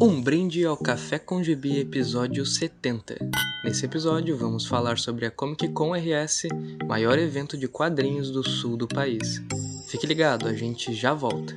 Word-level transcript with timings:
Um 0.00 0.20
brinde 0.20 0.64
ao 0.66 0.76
Café 0.76 1.18
com 1.18 1.42
Gibi 1.42 1.80
episódio 1.80 2.44
70. 2.44 3.16
Nesse 3.64 3.86
episódio 3.86 4.36
vamos 4.36 4.66
falar 4.66 4.98
sobre 4.98 5.24
a 5.24 5.30
Comic 5.30 5.68
Con 5.68 5.92
RS, 5.94 6.48
maior 6.86 7.18
evento 7.18 7.56
de 7.56 7.66
quadrinhos 7.66 8.30
do 8.30 8.46
sul 8.46 8.76
do 8.76 8.86
país. 8.86 9.42
Fique 9.88 10.06
ligado, 10.06 10.46
a 10.48 10.52
gente 10.52 10.92
já 10.92 11.14
volta. 11.14 11.56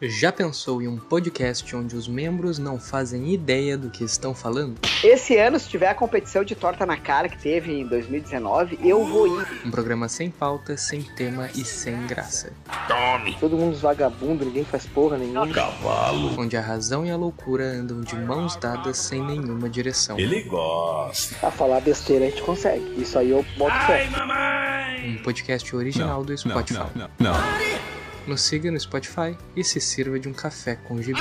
Já 0.00 0.32
pensou 0.32 0.82
em 0.82 0.88
um 0.88 0.96
podcast 0.96 1.76
onde 1.76 1.94
os 1.94 2.08
membros 2.08 2.58
não 2.58 2.78
fazem 2.78 3.32
ideia 3.32 3.78
do 3.78 3.88
que 3.88 4.02
estão 4.02 4.34
falando? 4.34 4.80
Esse 5.04 5.36
ano, 5.36 5.58
se 5.60 5.68
tiver 5.68 5.88
a 5.88 5.94
competição 5.94 6.42
de 6.42 6.56
torta 6.56 6.84
na 6.84 6.96
cara 6.96 7.28
que 7.28 7.38
teve 7.38 7.72
em 7.72 7.86
2019, 7.86 8.80
eu 8.82 9.04
vou 9.04 9.40
ir. 9.40 9.46
Um 9.64 9.70
programa 9.70 10.08
sem 10.08 10.28
pauta, 10.28 10.76
sem 10.76 11.02
tema 11.02 11.48
e 11.54 11.64
sem 11.64 12.04
graça. 12.06 12.52
Tome! 12.92 13.36
Todo 13.40 13.56
mundo 13.56 13.76
vagabundo, 13.78 14.44
ninguém 14.44 14.64
faz 14.64 14.86
porra 14.86 15.16
nenhuma. 15.16 15.48
Cavalo! 15.48 16.38
Onde 16.38 16.56
a 16.56 16.60
razão 16.60 17.06
e 17.06 17.10
a 17.10 17.16
loucura 17.16 17.64
andam 17.64 18.00
de 18.00 18.14
mãos 18.16 18.56
dadas 18.56 18.98
sem 18.98 19.22
nenhuma 19.22 19.68
direção. 19.68 20.18
Ele 20.18 20.42
gosta. 20.42 21.46
A 21.46 21.50
falar 21.50 21.80
besteira 21.80 22.26
a 22.26 22.28
gente 22.28 22.42
consegue. 22.42 23.00
Isso 23.00 23.18
aí 23.18 23.30
eu 23.30 23.44
boto 23.56 23.74
fé. 23.86 24.08
Um 25.04 25.22
podcast 25.22 25.74
original 25.74 26.22
do 26.24 26.36
Spotify. 26.36 26.78
Não, 26.94 27.10
não, 27.18 27.32
não. 27.32 27.40
Nos 28.26 28.42
siga 28.42 28.70
no 28.70 28.78
Spotify 28.78 29.36
e 29.56 29.64
se 29.64 29.80
sirva 29.80 30.18
de 30.18 30.28
um 30.28 30.32
café 30.32 30.76
com 30.76 31.02
gibi. 31.02 31.20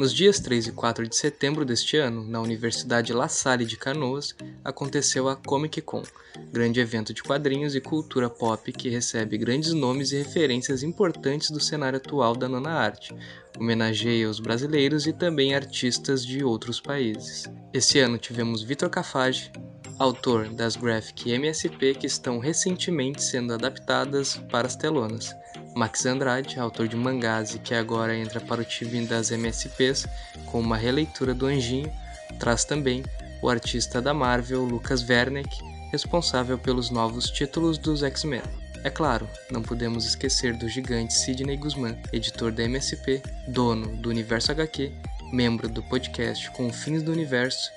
Nos 0.00 0.14
dias 0.14 0.40
3 0.40 0.68
e 0.68 0.72
4 0.72 1.06
de 1.06 1.14
setembro 1.14 1.62
deste 1.62 1.98
ano, 1.98 2.24
na 2.24 2.40
Universidade 2.40 3.12
La 3.12 3.28
Salle 3.28 3.66
de 3.66 3.76
Canoas, 3.76 4.34
aconteceu 4.64 5.28
a 5.28 5.36
Comic 5.36 5.82
Con, 5.82 6.02
grande 6.50 6.80
evento 6.80 7.12
de 7.12 7.22
quadrinhos 7.22 7.74
e 7.74 7.82
cultura 7.82 8.30
pop 8.30 8.72
que 8.72 8.88
recebe 8.88 9.36
grandes 9.36 9.74
nomes 9.74 10.10
e 10.12 10.16
referências 10.16 10.82
importantes 10.82 11.50
do 11.50 11.60
cenário 11.60 11.98
atual 11.98 12.34
da 12.34 12.48
nona 12.48 12.70
arte, 12.70 13.14
homenageia 13.58 14.30
os 14.30 14.40
brasileiros 14.40 15.06
e 15.06 15.12
também 15.12 15.54
artistas 15.54 16.24
de 16.24 16.42
outros 16.42 16.80
países. 16.80 17.44
Esse 17.70 17.98
ano 17.98 18.16
tivemos 18.16 18.62
Vitor 18.62 18.88
Cafage, 18.88 19.52
autor 20.00 20.48
das 20.48 20.76
graphic 20.76 21.30
MSP 21.30 21.94
que 21.94 22.06
estão 22.06 22.38
recentemente 22.38 23.22
sendo 23.22 23.52
adaptadas 23.52 24.40
para 24.50 24.66
as 24.66 24.74
telonas. 24.74 25.36
Max 25.76 26.06
Andrade, 26.06 26.58
autor 26.58 26.88
de 26.88 26.96
mangás 26.96 27.54
e 27.54 27.58
que 27.58 27.74
agora 27.74 28.16
entra 28.16 28.40
para 28.40 28.62
o 28.62 28.64
time 28.64 29.06
das 29.06 29.30
MSPs 29.30 30.06
com 30.46 30.58
uma 30.58 30.78
releitura 30.78 31.34
do 31.34 31.44
Anjinho, 31.44 31.92
traz 32.38 32.64
também 32.64 33.04
o 33.42 33.50
artista 33.50 34.00
da 34.00 34.14
Marvel 34.14 34.64
Lucas 34.64 35.06
Werneck, 35.06 35.58
responsável 35.92 36.58
pelos 36.58 36.90
novos 36.90 37.30
títulos 37.30 37.76
dos 37.76 38.02
X-Men. 38.02 38.42
É 38.82 38.88
claro, 38.88 39.28
não 39.50 39.60
podemos 39.60 40.06
esquecer 40.06 40.56
do 40.56 40.66
gigante 40.66 41.12
Sidney 41.12 41.58
Guzman, 41.58 42.00
editor 42.10 42.50
da 42.50 42.62
MSP, 42.62 43.22
dono 43.48 43.94
do 43.98 44.08
Universo 44.08 44.50
HQ, 44.50 44.90
membro 45.30 45.68
do 45.68 45.82
podcast 45.82 46.50
Confins 46.52 47.02
do 47.02 47.12
Universo 47.12 47.70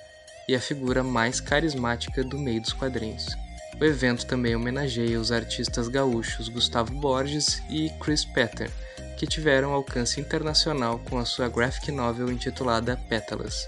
e 0.48 0.56
a 0.56 0.60
figura 0.60 1.04
mais 1.04 1.40
carismática 1.40 2.24
do 2.24 2.38
meio 2.38 2.62
dos 2.62 2.74
quadrinhos. 2.74 3.38
O 3.80 3.86
evento 3.86 4.26
também 4.26 4.56
homenageia 4.56 5.20
os 5.20 5.32
artistas 5.32 5.88
gaúchos 5.88 6.48
Gustavo 6.48 6.94
Borges 6.94 7.62
e 7.70 7.90
Chris 8.00 8.24
Petter, 8.24 8.70
que 9.18 9.26
tiveram 9.26 9.74
alcance 9.74 10.20
internacional 10.20 11.00
com 11.10 11.18
a 11.18 11.26
sua 11.26 11.50
graphic 11.50 11.92
novel 11.92 12.32
intitulada 12.32 13.00
Pétalas. 13.10 13.68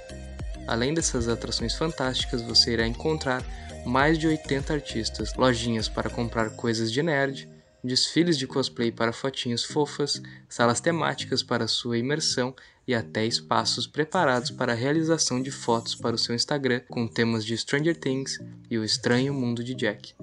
Além 0.68 0.94
dessas 0.94 1.28
atrações 1.28 1.76
fantásticas, 1.76 2.42
você 2.42 2.74
irá 2.74 2.88
encontrar 2.88 3.44
mais 3.86 4.18
de 4.18 4.28
80 4.28 4.74
artistas, 4.74 5.34
lojinhas 5.36 5.88
para 5.88 6.10
comprar 6.10 6.50
coisas 6.52 6.92
de 6.92 7.04
nerd, 7.04 7.48
desfiles 7.86 8.38
de 8.38 8.48
cosplay 8.48 8.92
para 8.92 9.14
fotinhos 9.14 9.64
fofas, 9.64 10.22
salas 10.50 10.80
temáticas 10.80 11.44
para 11.44 11.68
sua 11.68 11.98
imersão 11.98 12.56
e 12.88 12.94
até 12.94 13.26
espaços 13.26 13.88
preparados 13.88 14.52
para 14.52 14.74
a 14.74 14.76
realização 14.76 15.42
de 15.42 15.52
fotos 15.52 15.96
para 15.96 16.16
o 16.16 16.20
seu 16.20 16.36
Instagram 16.36 16.82
com 16.90 17.08
temas 17.08 17.46
de 17.46 17.58
Stranger 17.58 17.98
Things 17.98 18.40
e 18.70 18.78
o 18.78 18.84
estranho 18.84 19.34
mundo 19.34 19.64
de 19.64 19.74
Jack. 19.74 20.14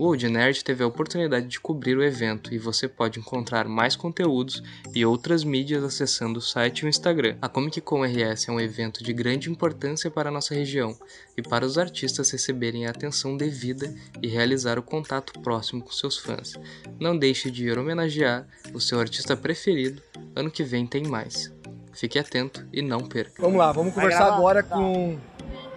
O 0.00 0.04
Old 0.04 0.26
Nerd 0.30 0.64
teve 0.64 0.82
a 0.82 0.86
oportunidade 0.86 1.46
de 1.46 1.60
cobrir 1.60 1.94
o 1.94 2.02
evento 2.02 2.54
e 2.54 2.58
você 2.58 2.88
pode 2.88 3.20
encontrar 3.20 3.68
mais 3.68 3.94
conteúdos 3.94 4.62
e 4.94 5.04
outras 5.04 5.44
mídias 5.44 5.84
acessando 5.84 6.38
o 6.38 6.42
site 6.42 6.78
e 6.78 6.86
o 6.86 6.88
Instagram. 6.88 7.36
A 7.42 7.50
Comic 7.50 7.82
Con 7.82 8.02
RS 8.02 8.48
é 8.48 8.50
um 8.50 8.58
evento 8.58 9.04
de 9.04 9.12
grande 9.12 9.50
importância 9.50 10.10
para 10.10 10.30
a 10.30 10.32
nossa 10.32 10.54
região 10.54 10.96
e 11.36 11.42
para 11.42 11.66
os 11.66 11.76
artistas 11.76 12.30
receberem 12.30 12.86
a 12.86 12.90
atenção 12.92 13.36
devida 13.36 13.94
e 14.22 14.26
realizar 14.26 14.78
o 14.78 14.82
contato 14.82 15.38
próximo 15.40 15.82
com 15.82 15.92
seus 15.92 16.16
fãs. 16.16 16.54
Não 16.98 17.14
deixe 17.14 17.50
de 17.50 17.66
ir 17.66 17.78
homenagear 17.78 18.46
o 18.72 18.80
seu 18.80 19.00
artista 19.00 19.36
preferido, 19.36 20.02
ano 20.34 20.50
que 20.50 20.64
vem 20.64 20.86
tem 20.86 21.06
mais. 21.06 21.52
Fique 21.92 22.18
atento 22.18 22.66
e 22.72 22.80
não 22.80 23.00
perca. 23.00 23.42
Vamos 23.42 23.58
lá, 23.58 23.70
vamos 23.70 23.92
conversar 23.92 24.32
agora 24.32 24.62
com 24.62 25.18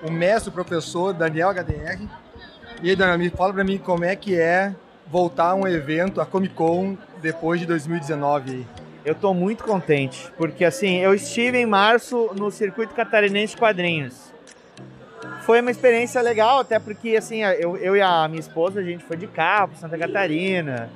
o 0.02 0.10
mestre, 0.10 0.50
o 0.50 0.54
professor 0.54 1.14
Daniel 1.14 1.50
HDR. 1.50 2.23
E 2.84 2.90
aí, 2.90 2.98
Daniel, 2.98 3.18
me 3.18 3.30
fala 3.30 3.54
pra 3.54 3.64
mim 3.64 3.78
como 3.78 4.04
é 4.04 4.14
que 4.14 4.38
é 4.38 4.76
voltar 5.08 5.52
a 5.52 5.56
um 5.56 5.66
evento, 5.66 6.20
a 6.20 6.26
Comic 6.26 6.54
Con, 6.54 6.98
depois 7.22 7.58
de 7.62 7.66
2019. 7.66 8.68
Eu 9.06 9.16
tô 9.16 9.34
muito 9.34 9.64
contente, 9.64 10.30
porque 10.36 10.66
assim, 10.66 10.98
eu 10.98 11.14
estive 11.14 11.58
em 11.58 11.66
março 11.66 12.32
no 12.38 12.52
Circuito 12.52 12.94
Catarinense 12.94 13.56
de 13.56 13.62
Quadrinhos. 13.62 14.34
Foi 15.44 15.62
uma 15.62 15.72
experiência 15.72 16.22
legal, 16.22 16.60
até 16.60 16.78
porque 16.78 17.16
assim, 17.16 17.42
eu, 17.42 17.78
eu 17.78 17.96
e 17.96 18.02
a 18.02 18.28
minha 18.28 18.42
esposa, 18.42 18.82
a 18.82 18.84
gente 18.84 19.06
foi 19.06 19.16
de 19.16 19.28
carro 19.28 19.72
Santa 19.78 19.98
Catarina. 19.98 20.90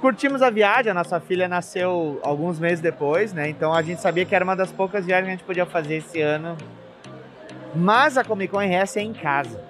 Curtimos 0.00 0.40
a 0.40 0.50
viagem, 0.50 0.92
a 0.92 0.94
nossa 0.94 1.18
filha 1.18 1.48
nasceu 1.48 2.20
alguns 2.22 2.60
meses 2.60 2.78
depois, 2.78 3.32
né? 3.32 3.48
Então 3.48 3.74
a 3.74 3.82
gente 3.82 4.00
sabia 4.00 4.24
que 4.24 4.36
era 4.36 4.44
uma 4.44 4.54
das 4.54 4.70
poucas 4.70 5.04
viagens 5.04 5.26
que 5.26 5.32
a 5.32 5.36
gente 5.36 5.44
podia 5.44 5.66
fazer 5.66 5.96
esse 5.96 6.20
ano. 6.20 6.56
Mas 7.74 8.16
a 8.16 8.22
Comic 8.22 8.52
Con 8.52 8.60
RS 8.60 8.98
é 8.98 9.00
em 9.00 9.12
casa. 9.12 9.69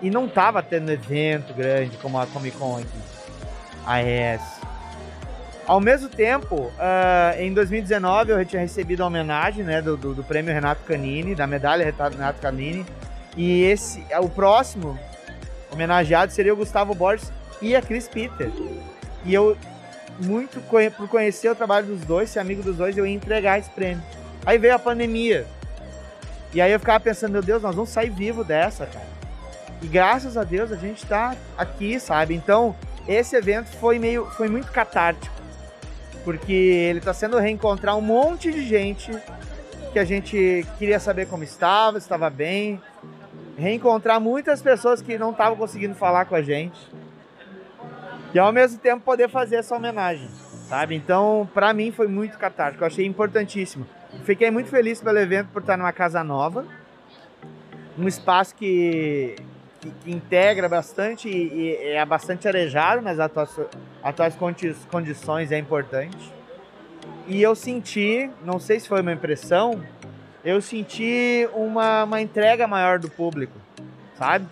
E 0.00 0.10
não 0.10 0.28
tava 0.28 0.62
tendo 0.62 0.90
evento 0.90 1.52
grande 1.54 1.96
como 1.96 2.18
a 2.18 2.26
Comic 2.26 2.56
Con 2.56 2.78
aqui, 2.78 2.86
a 3.84 3.98
RS. 4.00 4.58
Ao 5.66 5.80
mesmo 5.80 6.08
tempo, 6.08 6.56
uh, 6.56 7.38
em 7.38 7.52
2019 7.52 8.32
eu 8.32 8.44
tinha 8.46 8.62
recebido 8.62 9.02
a 9.02 9.06
homenagem 9.06 9.64
né, 9.64 9.82
do, 9.82 9.98
do, 9.98 10.14
do, 10.14 10.24
prêmio 10.24 10.54
Renato 10.54 10.82
Canini, 10.84 11.34
da 11.34 11.46
medalha 11.46 11.84
Renato 11.84 12.40
Canini. 12.40 12.86
E 13.36 13.64
esse, 13.64 14.02
o 14.18 14.30
próximo 14.30 14.98
homenageado 15.70 16.32
seria 16.32 16.54
o 16.54 16.56
Gustavo 16.56 16.94
Borges 16.94 17.30
e 17.60 17.76
a 17.76 17.82
Chris 17.82 18.08
Peter. 18.08 18.50
E 19.26 19.34
eu, 19.34 19.58
muito 20.18 20.58
por 20.96 21.08
conhecer 21.08 21.50
o 21.50 21.54
trabalho 21.54 21.86
dos 21.86 22.00
dois, 22.00 22.30
ser 22.30 22.38
amigo 22.38 22.62
dos 22.62 22.76
dois, 22.76 22.96
eu 22.96 23.06
ia 23.06 23.14
entregar 23.14 23.58
esse 23.58 23.68
prêmio. 23.68 24.02
Aí 24.46 24.56
veio 24.56 24.74
a 24.74 24.78
pandemia. 24.78 25.46
E 26.54 26.62
aí 26.62 26.72
eu 26.72 26.80
ficava 26.80 26.98
pensando, 26.98 27.32
meu 27.32 27.42
Deus, 27.42 27.62
nós 27.62 27.74
vamos 27.74 27.90
sair 27.90 28.08
vivo 28.08 28.42
dessa, 28.42 28.86
cara. 28.86 29.17
E 29.80 29.86
graças 29.86 30.36
a 30.36 30.44
Deus 30.44 30.72
a 30.72 30.76
gente 30.76 31.04
está 31.04 31.36
aqui, 31.56 32.00
sabe? 32.00 32.34
Então, 32.34 32.74
esse 33.06 33.36
evento 33.36 33.68
foi 33.76 33.98
meio 33.98 34.26
foi 34.26 34.48
muito 34.48 34.70
catártico. 34.72 35.34
Porque 36.24 36.52
ele 36.52 36.98
está 36.98 37.14
sendo 37.14 37.38
reencontrar 37.38 37.96
um 37.96 38.00
monte 38.00 38.50
de 38.50 38.66
gente 38.66 39.10
que 39.92 39.98
a 39.98 40.04
gente 40.04 40.66
queria 40.78 41.00
saber 41.00 41.26
como 41.26 41.44
estava, 41.44 41.96
estava 41.96 42.28
bem. 42.28 42.80
Reencontrar 43.56 44.20
muitas 44.20 44.60
pessoas 44.60 45.00
que 45.00 45.16
não 45.16 45.30
estavam 45.30 45.56
conseguindo 45.56 45.94
falar 45.94 46.26
com 46.26 46.34
a 46.34 46.42
gente. 46.42 46.78
E 48.34 48.38
ao 48.38 48.52
mesmo 48.52 48.78
tempo 48.78 49.02
poder 49.02 49.28
fazer 49.30 49.56
essa 49.56 49.74
homenagem, 49.74 50.28
sabe? 50.68 50.94
Então, 50.94 51.48
para 51.54 51.72
mim 51.72 51.90
foi 51.90 52.06
muito 52.06 52.36
catártico, 52.36 52.84
eu 52.84 52.86
achei 52.86 53.06
importantíssimo. 53.06 53.86
Fiquei 54.24 54.50
muito 54.50 54.68
feliz 54.68 55.00
pelo 55.00 55.18
evento 55.18 55.48
por 55.48 55.62
estar 55.62 55.78
numa 55.78 55.92
casa 55.92 56.22
nova, 56.22 56.66
um 57.96 58.06
espaço 58.06 58.54
que 58.54 59.34
que, 59.80 59.90
que 59.90 60.10
integra 60.10 60.68
bastante 60.68 61.28
e, 61.28 61.52
e, 61.52 61.76
é 61.92 62.04
bastante 62.04 62.46
arejado 62.48 63.02
nas 63.02 63.18
atuais, 63.18 63.50
atuais 64.02 64.36
condições, 64.90 65.52
é 65.52 65.58
importante. 65.58 66.32
E 67.26 67.42
eu 67.42 67.54
senti, 67.54 68.30
não 68.44 68.58
sei 68.58 68.80
se 68.80 68.88
foi 68.88 69.00
uma 69.02 69.12
impressão, 69.12 69.82
eu 70.44 70.60
senti 70.62 71.48
uma, 71.54 72.04
uma 72.04 72.20
entrega 72.20 72.66
maior 72.66 72.98
do 72.98 73.10
público, 73.10 73.52
sabe? 74.16 74.46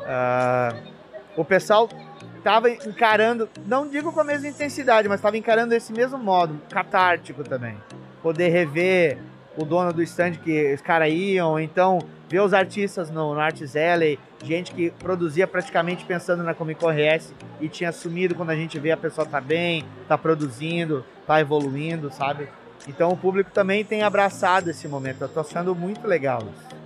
Uh, 0.00 0.92
o 1.36 1.44
pessoal 1.44 1.88
estava 2.36 2.70
encarando, 2.70 3.48
não 3.66 3.88
digo 3.88 4.12
com 4.12 4.20
a 4.20 4.24
mesma 4.24 4.48
intensidade, 4.48 5.08
mas 5.08 5.18
estava 5.18 5.36
encarando 5.36 5.74
esse 5.74 5.92
mesmo 5.92 6.18
modo, 6.18 6.60
catártico 6.70 7.44
também. 7.44 7.76
Poder 8.22 8.48
rever 8.48 9.18
o 9.56 9.64
dono 9.64 9.92
do 9.92 10.02
stand 10.02 10.32
que 10.32 10.74
os 10.74 10.80
caras 10.80 11.12
iam, 11.12 11.58
então 11.58 11.98
ver 12.28 12.40
os 12.40 12.52
artistas 12.52 13.10
no, 13.10 13.34
no 13.34 13.40
Arts 13.40 13.76
Alley, 13.76 14.18
gente 14.44 14.72
que 14.72 14.90
produzia 14.90 15.46
praticamente 15.46 16.04
pensando 16.04 16.42
na 16.42 16.54
Comic 16.54 16.80
Con 16.80 16.90
RS 16.90 17.34
e 17.60 17.68
tinha 17.68 17.92
sumido 17.92 18.34
quando 18.34 18.50
a 18.50 18.56
gente 18.56 18.78
vê 18.78 18.90
a 18.90 18.96
pessoa 18.96 19.26
tá 19.26 19.40
bem, 19.40 19.84
tá 20.08 20.18
produzindo, 20.18 21.04
tá 21.26 21.40
evoluindo, 21.40 22.10
sabe? 22.10 22.48
Então 22.88 23.10
o 23.10 23.16
público 23.16 23.50
também 23.50 23.84
tem 23.84 24.02
abraçado 24.02 24.70
esse 24.70 24.86
momento. 24.86 25.22
Eu 25.22 25.28
tô 25.28 25.40
achando 25.40 25.74
muito 25.74 26.06
legal 26.06 26.40
isso. 26.42 26.76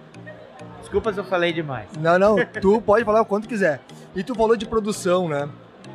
Desculpa 0.81 1.13
se 1.13 1.21
eu 1.21 1.25
falei 1.25 1.53
demais. 1.53 1.89
Não, 1.99 2.19
não, 2.19 2.37
tu 2.61 2.81
pode 2.81 3.05
falar 3.05 3.21
o 3.21 3.27
quanto 3.27 3.49
quiser. 3.49 3.81
E 4.15 4.25
tu 4.25 4.35
falou 4.35 4.57
de 4.57 4.67
produção, 4.67 5.29
né? 5.29 5.49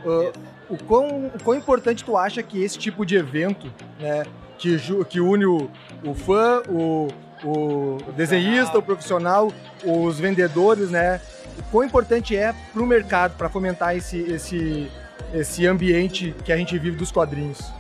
Uh, 0.06 0.32
o, 0.70 0.78
quão, 0.84 1.28
o 1.28 1.44
quão 1.44 1.58
importante 1.58 2.04
tu 2.04 2.16
acha 2.16 2.42
que 2.42 2.64
esse 2.64 2.78
tipo 2.78 3.06
de 3.06 3.16
evento, 3.16 3.72
né, 4.00 4.24
que, 4.58 4.78
que 5.06 5.20
une 5.20 5.46
o, 5.46 5.70
o 6.04 6.14
fã, 6.14 6.62
o, 6.70 7.08
o 7.46 7.98
desenhista, 8.14 8.78
o 8.78 8.82
profissional, 8.82 9.52
os 9.84 10.20
vendedores, 10.20 10.90
né? 10.90 11.22
O 11.60 11.64
quão 11.72 11.84
importante 11.84 12.36
é 12.36 12.54
para 12.74 12.82
o 12.82 12.88
mercado, 12.88 13.38
para 13.38 13.48
fomentar 13.48 13.96
esse, 13.96 14.20
esse, 14.20 14.92
esse 15.34 15.68
ambiente 15.68 16.36
que 16.44 16.52
a 16.52 16.58
gente 16.58 16.78
vive 16.78 16.98
dos 16.98 17.12
quadrinhos. 17.12 17.72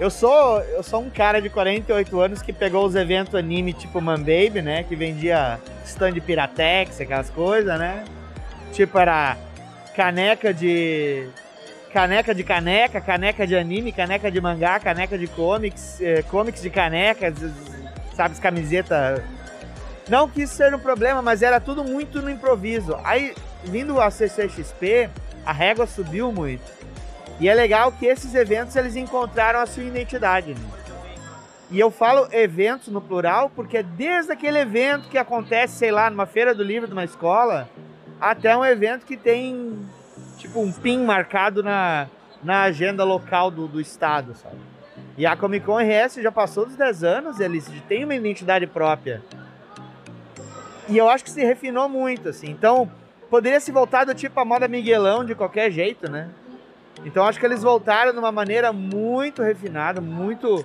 Eu 0.00 0.10
sou, 0.10 0.60
eu 0.60 0.82
sou 0.82 1.00
um 1.00 1.08
cara 1.08 1.40
de 1.40 1.48
48 1.48 2.20
anos 2.20 2.42
que 2.42 2.52
pegou 2.52 2.84
os 2.84 2.96
eventos 2.96 3.34
anime 3.34 3.72
tipo 3.72 4.00
Manbaby, 4.00 4.60
né? 4.60 4.82
Que 4.82 4.96
vendia 4.96 5.60
stand 5.84 6.14
Piratex, 6.14 7.00
aquelas 7.00 7.30
coisas, 7.30 7.78
né? 7.78 8.04
Tipo, 8.72 8.98
era 8.98 9.36
caneca 9.94 10.52
de. 10.52 11.28
Caneca 11.92 12.34
de 12.34 12.42
caneca, 12.42 13.00
caneca 13.02 13.46
de 13.46 13.54
anime, 13.54 13.92
caneca 13.92 14.30
de 14.30 14.40
mangá, 14.40 14.80
caneca 14.80 15.18
de 15.18 15.26
comics, 15.26 16.00
eh, 16.00 16.22
comics 16.22 16.62
de 16.62 16.70
canecas, 16.70 17.34
sabe, 18.22 18.40
camiseta. 18.40 19.24
Não 20.08 20.28
que 20.28 20.42
isso 20.42 20.54
seja 20.54 20.76
um 20.76 20.80
problema, 20.80 21.22
mas 21.22 21.42
era 21.42 21.60
tudo 21.60 21.84
muito 21.84 22.20
no 22.20 22.30
improviso. 22.30 22.96
Aí, 23.04 23.34
vindo 23.64 24.00
a 24.00 24.10
CCXP, 24.10 25.08
a 25.44 25.52
régua 25.52 25.86
subiu 25.86 26.32
muito. 26.32 26.62
E 27.40 27.48
é 27.48 27.54
legal 27.54 27.90
que 27.92 28.06
esses 28.06 28.34
eventos 28.34 28.76
eles 28.76 28.94
encontraram 28.94 29.60
a 29.60 29.66
sua 29.66 29.82
identidade. 29.82 30.54
Né? 30.54 30.60
E 31.70 31.80
eu 31.80 31.90
falo 31.90 32.28
eventos 32.30 32.88
no 32.88 33.00
plural 33.00 33.50
porque 33.54 33.82
desde 33.82 34.32
aquele 34.32 34.58
evento 34.58 35.08
que 35.08 35.18
acontece, 35.18 35.76
sei 35.76 35.90
lá, 35.90 36.10
numa 36.10 36.26
feira 36.26 36.54
do 36.54 36.62
livro 36.62 36.86
de 36.86 36.92
uma 36.92 37.04
escola, 37.04 37.68
até 38.20 38.56
um 38.56 38.64
evento 38.64 39.06
que 39.06 39.16
tem 39.16 39.78
tipo 40.36 40.60
um 40.60 40.70
pin 40.70 41.04
marcado 41.04 41.62
na, 41.62 42.08
na 42.42 42.62
agenda 42.62 43.02
local 43.04 43.50
do, 43.50 43.66
do 43.66 43.80
estado, 43.80 44.34
sabe? 44.34 44.71
E 45.16 45.26
a 45.26 45.36
Comic 45.36 45.66
Con 45.66 45.78
RS 45.78 46.16
já 46.22 46.32
passou 46.32 46.66
dos 46.66 46.76
10 46.76 47.04
anos, 47.04 47.40
eles 47.40 47.70
têm 47.88 48.04
uma 48.04 48.14
identidade 48.14 48.66
própria. 48.66 49.22
E 50.88 50.96
eu 50.96 51.08
acho 51.08 51.24
que 51.24 51.30
se 51.30 51.44
refinou 51.44 51.88
muito, 51.88 52.28
assim. 52.28 52.50
Então, 52.50 52.90
poderia 53.30 53.60
se 53.60 53.70
voltar 53.70 54.04
do 54.04 54.14
tipo 54.14 54.38
a 54.40 54.44
moda 54.44 54.66
Miguelão 54.68 55.24
de 55.24 55.34
qualquer 55.34 55.70
jeito, 55.70 56.10
né? 56.10 56.28
Então 57.04 57.24
acho 57.24 57.38
que 57.38 57.46
eles 57.46 57.62
voltaram 57.62 58.12
de 58.12 58.18
uma 58.18 58.30
maneira 58.30 58.72
muito 58.72 59.42
refinada, 59.42 60.00
muito 60.00 60.64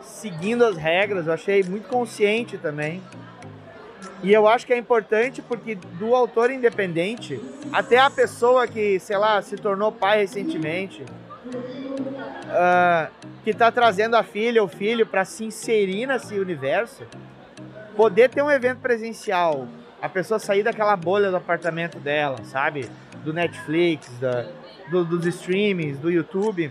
seguindo 0.00 0.64
as 0.64 0.76
regras. 0.76 1.26
Eu 1.26 1.32
achei 1.32 1.62
muito 1.62 1.88
consciente 1.88 2.56
também. 2.56 3.02
E 4.22 4.32
eu 4.32 4.48
acho 4.48 4.66
que 4.66 4.72
é 4.72 4.78
importante 4.78 5.42
porque 5.42 5.74
do 5.74 6.14
autor 6.14 6.50
independente 6.50 7.40
até 7.72 7.98
a 7.98 8.10
pessoa 8.10 8.66
que, 8.66 8.98
sei 8.98 9.16
lá, 9.16 9.40
se 9.42 9.56
tornou 9.56 9.92
pai 9.92 10.18
recentemente, 10.18 11.04
uh, 12.48 13.10
que 13.44 13.50
está 13.50 13.70
trazendo 13.70 14.16
a 14.16 14.22
filha 14.22 14.62
ou 14.62 14.68
filho 14.68 15.06
para 15.06 15.24
se 15.24 15.44
inserir 15.44 16.06
nesse 16.06 16.34
universo, 16.38 17.04
poder 17.96 18.30
ter 18.30 18.42
um 18.42 18.50
evento 18.50 18.80
presencial, 18.80 19.66
a 20.00 20.08
pessoa 20.08 20.38
sair 20.38 20.62
daquela 20.62 20.96
bolha 20.96 21.30
do 21.30 21.36
apartamento 21.36 21.98
dela, 21.98 22.38
sabe? 22.44 22.88
Do 23.24 23.32
Netflix, 23.32 24.08
da, 24.18 24.46
do, 24.90 25.04
dos 25.04 25.26
streamings, 25.26 25.98
do 25.98 26.10
YouTube, 26.10 26.70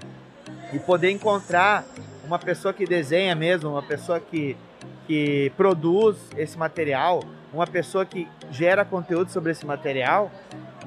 e 0.74 0.79
poder 0.79 1.12
encontrar 1.12 1.85
uma 2.23 2.39
pessoa 2.39 2.73
que 2.73 2.85
desenha 2.85 3.35
mesmo, 3.35 3.71
uma 3.71 3.83
pessoa 3.83 4.19
que, 4.19 4.57
que 5.06 5.51
produz 5.56 6.18
esse 6.38 6.57
material, 6.57 7.21
uma 7.53 7.68
pessoa 7.68 8.06
que 8.06 8.27
gera 8.51 8.83
conteúdo 8.83 9.31
sobre 9.31 9.51
esse 9.51 9.65
material 9.65 10.31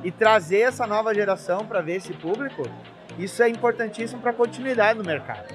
e 0.04 0.10
trazer 0.10 0.60
essa 0.60 0.86
nova 0.86 1.14
geração 1.14 1.64
para 1.66 1.80
ver 1.80 1.96
esse 1.96 2.12
público, 2.12 2.62
isso 3.24 3.42
é 3.42 3.48
importantíssimo 3.48 4.20
para 4.20 4.30
a 4.30 4.34
continuidade 4.34 4.98
no 4.98 5.04
mercado. 5.04 5.46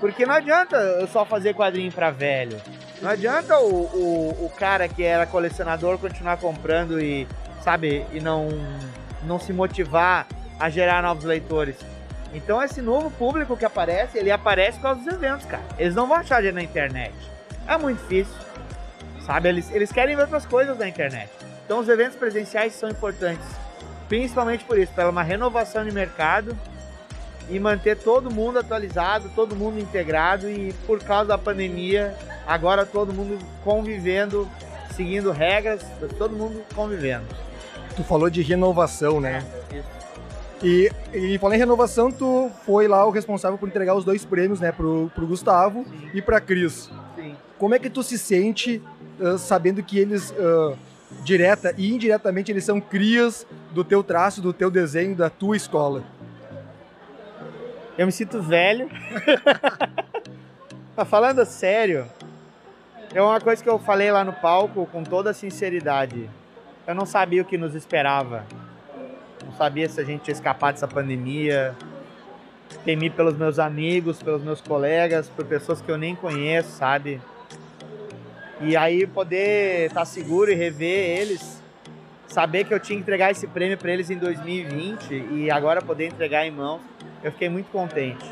Porque 0.00 0.26
não 0.26 0.34
adianta 0.34 0.76
eu 0.76 1.06
só 1.06 1.24
fazer 1.24 1.54
quadrinho 1.54 1.90
para 1.90 2.10
velho. 2.10 2.60
Não 3.00 3.10
adianta 3.10 3.58
o, 3.58 3.72
o, 3.72 4.46
o 4.46 4.50
cara 4.50 4.88
que 4.88 5.02
era 5.02 5.26
colecionador 5.26 5.98
continuar 5.98 6.36
comprando 6.36 7.00
e, 7.00 7.26
sabe, 7.62 8.04
e 8.12 8.20
não, 8.20 8.48
não 9.24 9.38
se 9.38 9.52
motivar 9.52 10.26
a 10.58 10.68
gerar 10.68 11.02
novos 11.02 11.24
leitores. 11.24 11.76
Então 12.34 12.62
esse 12.62 12.82
novo 12.82 13.10
público 13.10 13.56
que 13.56 13.64
aparece, 13.64 14.18
ele 14.18 14.30
aparece 14.30 14.78
por 14.78 14.82
causa 14.82 15.00
dos 15.00 15.12
eventos, 15.12 15.46
cara. 15.46 15.62
Eles 15.78 15.94
não 15.94 16.06
vão 16.06 16.16
achar 16.16 16.42
na 16.42 16.62
internet. 16.62 17.14
É 17.66 17.76
muito 17.78 18.00
difícil. 18.00 18.34
Sabe? 19.24 19.48
Eles, 19.48 19.70
eles 19.72 19.90
querem 19.90 20.14
ver 20.14 20.22
outras 20.22 20.46
coisas 20.46 20.78
na 20.78 20.88
internet. 20.88 21.30
Então 21.64 21.80
os 21.80 21.88
eventos 21.88 22.16
presenciais 22.16 22.74
são 22.74 22.88
importantes. 22.88 23.46
Principalmente 24.08 24.64
por 24.64 24.78
isso, 24.78 24.92
pela 24.92 25.10
uma 25.10 25.22
renovação 25.22 25.84
de 25.84 25.90
mercado 25.90 26.56
e 27.48 27.58
manter 27.60 27.96
todo 27.96 28.30
mundo 28.30 28.58
atualizado, 28.58 29.30
todo 29.34 29.54
mundo 29.54 29.78
integrado 29.78 30.48
e 30.48 30.72
por 30.86 31.02
causa 31.02 31.28
da 31.28 31.38
pandemia, 31.38 32.14
agora 32.46 32.84
todo 32.84 33.12
mundo 33.12 33.38
convivendo, 33.62 34.48
seguindo 34.94 35.30
regras, 35.30 35.84
todo 36.18 36.34
mundo 36.34 36.62
convivendo. 36.74 37.24
Tu 37.96 38.02
falou 38.04 38.28
de 38.28 38.42
renovação, 38.42 39.20
né? 39.20 39.44
Isso. 39.72 39.96
E, 40.62 40.90
e 41.12 41.38
falando 41.38 41.56
em 41.56 41.58
renovação, 41.58 42.10
tu 42.10 42.50
foi 42.64 42.88
lá 42.88 43.06
o 43.06 43.10
responsável 43.10 43.58
por 43.58 43.68
entregar 43.68 43.94
os 43.94 44.04
dois 44.04 44.24
prêmios, 44.24 44.60
né, 44.60 44.72
pro, 44.72 45.10
pro 45.14 45.26
Gustavo 45.26 45.84
Sim. 45.84 46.10
e 46.14 46.22
pra 46.22 46.40
Cris. 46.40 46.90
Sim. 47.14 47.34
Como 47.58 47.74
é 47.74 47.78
que 47.78 47.90
tu 47.90 48.02
se 48.02 48.18
sente 48.18 48.82
uh, 49.20 49.38
sabendo 49.38 49.82
que 49.82 49.98
eles, 49.98 50.30
uh, 50.30 50.76
direta 51.22 51.74
e 51.76 51.92
indiretamente, 51.92 52.50
eles 52.50 52.64
são 52.64 52.80
crias 52.80 53.46
do 53.72 53.84
teu 53.84 54.02
traço, 54.02 54.40
do 54.40 54.52
teu 54.52 54.70
desenho, 54.70 55.14
da 55.14 55.28
tua 55.28 55.56
escola? 55.56 56.02
Eu 57.96 58.06
me 58.06 58.12
sinto 58.12 58.42
velho. 58.42 58.88
Mas 60.96 61.08
falando 61.08 61.44
sério, 61.44 62.06
é 63.14 63.22
uma 63.22 63.40
coisa 63.40 63.62
que 63.62 63.68
eu 63.68 63.78
falei 63.78 64.10
lá 64.10 64.24
no 64.24 64.32
palco 64.32 64.86
com 64.86 65.02
toda 65.02 65.32
sinceridade. 65.32 66.28
Eu 66.86 66.94
não 66.94 67.06
sabia 67.06 67.42
o 67.42 67.44
que 67.44 67.58
nos 67.58 67.74
esperava 67.74 68.44
não 69.46 69.52
sabia 69.52 69.88
se 69.88 70.00
a 70.00 70.04
gente 70.04 70.28
ia 70.28 70.32
escapar 70.32 70.72
dessa 70.72 70.88
pandemia. 70.88 71.74
Temi 72.84 73.08
pelos 73.08 73.36
meus 73.36 73.58
amigos, 73.58 74.20
pelos 74.20 74.42
meus 74.42 74.60
colegas, 74.60 75.28
por 75.28 75.44
pessoas 75.44 75.80
que 75.80 75.90
eu 75.90 75.96
nem 75.96 76.16
conheço, 76.16 76.70
sabe? 76.70 77.20
E 78.60 78.76
aí 78.76 79.06
poder 79.06 79.86
estar 79.86 80.00
tá 80.00 80.04
seguro 80.04 80.50
e 80.50 80.54
rever 80.54 81.20
eles, 81.20 81.62
saber 82.26 82.64
que 82.64 82.74
eu 82.74 82.80
tinha 82.80 82.96
que 82.96 83.02
entregar 83.02 83.30
esse 83.30 83.46
prêmio 83.46 83.78
para 83.78 83.92
eles 83.92 84.10
em 84.10 84.16
2020 84.16 85.12
e 85.32 85.50
agora 85.50 85.80
poder 85.80 86.06
entregar 86.06 86.44
em 86.44 86.50
mãos, 86.50 86.80
eu 87.26 87.32
fiquei 87.32 87.48
muito 87.48 87.68
contente. 87.72 88.24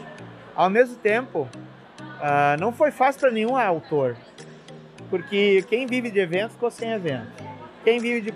Ao 0.55 0.71
mesmo 0.71 0.95
tempo, 0.95 1.49
uh, 1.99 2.61
não 2.61 2.73
foi 2.73 2.93
fácil 2.93 3.23
para 3.23 3.31
nenhum 3.33 3.57
autor, 3.57 4.17
porque 5.11 5.65
quem 5.69 5.85
vive 5.85 6.13
de 6.13 6.21
eventos 6.21 6.53
ficou 6.53 6.71
sem 6.71 6.93
evento. 6.93 7.27
Quem 7.83 7.99
vive 7.99 8.21
de 8.21 8.33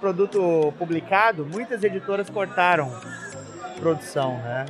produto 0.00 0.72
publicado, 0.78 1.44
muitas 1.44 1.84
editoras 1.84 2.30
cortaram 2.30 2.90
produção, 3.78 4.38
né? 4.38 4.64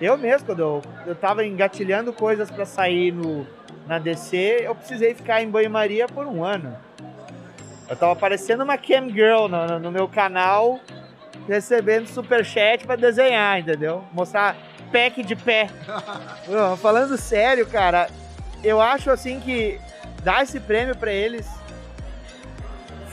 Eu 0.00 0.18
mesmo, 0.18 0.44
quando 0.44 0.58
eu, 0.58 0.82
eu 1.06 1.14
tava 1.14 1.46
engatilhando 1.46 2.12
coisas 2.12 2.50
para 2.50 2.66
sair 2.66 3.12
no, 3.12 3.46
na 3.86 4.00
DC, 4.00 4.62
eu 4.64 4.74
precisei 4.74 5.14
ficar 5.14 5.40
em 5.40 5.48
banho-maria 5.48 6.08
por 6.08 6.26
um 6.26 6.44
ano. 6.44 6.76
Eu 7.88 7.94
tava 7.96 8.16
parecendo 8.16 8.64
uma 8.64 8.76
cam 8.76 9.08
girl 9.08 9.46
no, 9.46 9.78
no 9.78 9.92
meu 9.92 10.08
canal, 10.08 10.80
recebendo 11.48 12.06
superchat 12.08 12.86
para 12.86 12.96
desenhar, 12.96 13.58
entendeu? 13.60 14.04
Mostrar 14.12 14.56
pack 14.92 15.22
de 15.22 15.36
pé. 15.36 15.68
falando 16.80 17.16
sério, 17.16 17.66
cara, 17.66 18.08
eu 18.62 18.80
acho 18.80 19.10
assim 19.10 19.40
que 19.40 19.80
dar 20.22 20.42
esse 20.42 20.58
prêmio 20.58 20.96
para 20.96 21.12
eles 21.12 21.46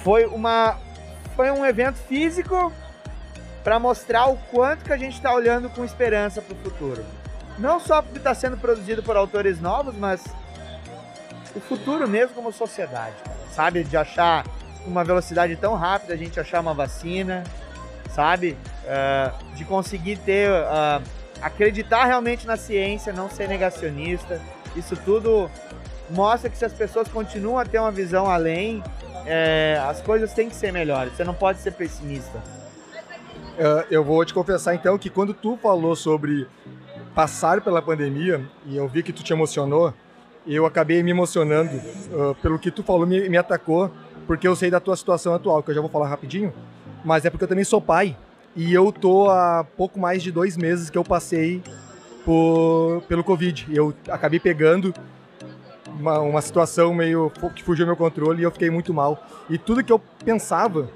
foi 0.03 0.25
uma 0.25 0.77
foi 1.35 1.51
um 1.51 1.65
evento 1.65 1.97
físico 1.97 2.71
para 3.63 3.79
mostrar 3.79 4.27
o 4.27 4.37
quanto 4.51 4.83
que 4.85 4.93
a 4.93 4.97
gente 4.97 5.13
está 5.13 5.33
olhando 5.33 5.69
com 5.69 5.85
esperança 5.85 6.41
para 6.41 6.53
o 6.53 6.57
futuro. 6.57 7.05
Não 7.57 7.79
só 7.79 8.01
porque 8.01 8.17
está 8.17 8.33
sendo 8.33 8.57
produzido 8.57 9.03
por 9.03 9.15
autores 9.15 9.59
novos, 9.59 9.95
mas 9.95 10.23
o 11.55 11.59
futuro 11.59 12.07
mesmo 12.07 12.33
como 12.33 12.51
sociedade, 12.51 13.15
sabe? 13.53 13.83
De 13.83 13.95
achar 13.95 14.45
uma 14.85 15.03
velocidade 15.03 15.55
tão 15.55 15.75
rápida, 15.75 16.13
a 16.13 16.17
gente 16.17 16.39
achar 16.39 16.59
uma 16.59 16.73
vacina, 16.73 17.43
sabe? 18.13 18.57
Uh, 18.83 19.55
de 19.55 19.65
conseguir 19.65 20.17
ter, 20.17 20.49
uh, 20.49 21.01
acreditar 21.41 22.05
realmente 22.05 22.45
na 22.45 22.57
ciência, 22.57 23.13
não 23.13 23.29
ser 23.29 23.47
negacionista. 23.47 24.41
Isso 24.75 24.95
tudo 24.95 25.49
mostra 26.09 26.49
que 26.49 26.57
se 26.57 26.65
as 26.65 26.73
pessoas 26.73 27.07
continuam 27.07 27.57
a 27.57 27.65
ter 27.65 27.79
uma 27.79 27.91
visão 27.91 28.29
além, 28.29 28.83
é, 29.25 29.79
as 29.87 30.01
coisas 30.01 30.33
têm 30.33 30.49
que 30.49 30.55
ser 30.55 30.71
melhores. 30.71 31.13
Você 31.13 31.23
não 31.23 31.33
pode 31.33 31.59
ser 31.59 31.71
pessimista. 31.71 32.41
Uh, 33.57 33.85
eu 33.91 34.03
vou 34.03 34.23
te 34.25 34.33
confessar 34.33 34.73
então 34.73 34.97
que 34.97 35.09
quando 35.09 35.33
tu 35.33 35.57
falou 35.57 35.95
sobre 35.95 36.47
passar 37.13 37.61
pela 37.61 37.81
pandemia 37.81 38.43
e 38.65 38.77
eu 38.77 38.87
vi 38.87 39.03
que 39.03 39.13
tu 39.13 39.23
te 39.23 39.33
emocionou, 39.33 39.93
eu 40.47 40.65
acabei 40.65 41.03
me 41.03 41.11
emocionando 41.11 41.75
uh, 41.75 42.33
pelo 42.41 42.57
que 42.57 42.71
tu 42.71 42.81
falou, 42.81 43.05
me, 43.05 43.29
me 43.29 43.37
atacou, 43.37 43.91
porque 44.25 44.47
eu 44.47 44.55
sei 44.55 44.71
da 44.71 44.79
tua 44.79 44.95
situação 44.95 45.33
atual, 45.33 45.61
que 45.61 45.69
eu 45.69 45.75
já 45.75 45.81
vou 45.81 45.89
falar 45.89 46.07
rapidinho, 46.07 46.53
mas 47.03 47.25
é 47.25 47.29
porque 47.29 47.43
eu 47.43 47.47
também 47.47 47.63
sou 47.63 47.81
pai. 47.81 48.15
E 48.55 48.73
eu 48.73 48.91
tô 48.91 49.29
há 49.29 49.65
pouco 49.77 49.99
mais 49.99 50.21
de 50.21 50.31
dois 50.31 50.57
meses 50.57 50.89
que 50.89 50.97
eu 50.97 51.03
passei 51.03 51.63
por, 52.25 53.01
pelo 53.07 53.23
Covid. 53.23 53.67
Eu 53.71 53.93
acabei 54.09 54.39
pegando 54.39 54.93
uma, 55.87 56.19
uma 56.19 56.41
situação 56.41 56.93
meio 56.93 57.31
que 57.55 57.63
fugiu 57.63 57.85
meu 57.85 57.95
controle 57.95 58.41
e 58.41 58.43
eu 58.43 58.51
fiquei 58.51 58.69
muito 58.69 58.93
mal. 58.93 59.25
E 59.49 59.57
tudo 59.57 59.83
que 59.83 59.91
eu 59.91 59.99
pensava 60.23 60.89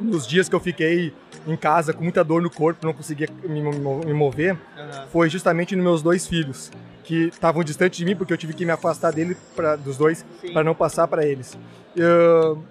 nos 0.00 0.26
dias 0.26 0.48
que 0.48 0.54
eu 0.54 0.60
fiquei 0.60 1.12
em 1.46 1.56
casa 1.56 1.92
com 1.92 2.02
muita 2.02 2.22
dor 2.22 2.42
no 2.42 2.50
corpo, 2.50 2.86
não 2.86 2.92
conseguia 2.92 3.28
me, 3.42 3.62
me 3.62 4.12
mover, 4.12 4.52
uhum. 4.54 5.06
foi 5.10 5.30
justamente 5.30 5.74
nos 5.74 5.84
meus 5.84 6.02
dois 6.02 6.26
filhos, 6.26 6.70
que 7.04 7.28
estavam 7.28 7.64
distantes 7.64 7.98
de 7.98 8.04
mim 8.04 8.14
porque 8.14 8.32
eu 8.32 8.36
tive 8.36 8.52
que 8.52 8.64
me 8.64 8.70
afastar 8.70 9.12
dele 9.12 9.36
pra, 9.56 9.76
dos 9.76 9.96
dois 9.96 10.24
para 10.52 10.62
não 10.62 10.74
passar 10.74 11.08
para 11.08 11.26
eles. 11.26 11.58
Uh, 11.96 12.62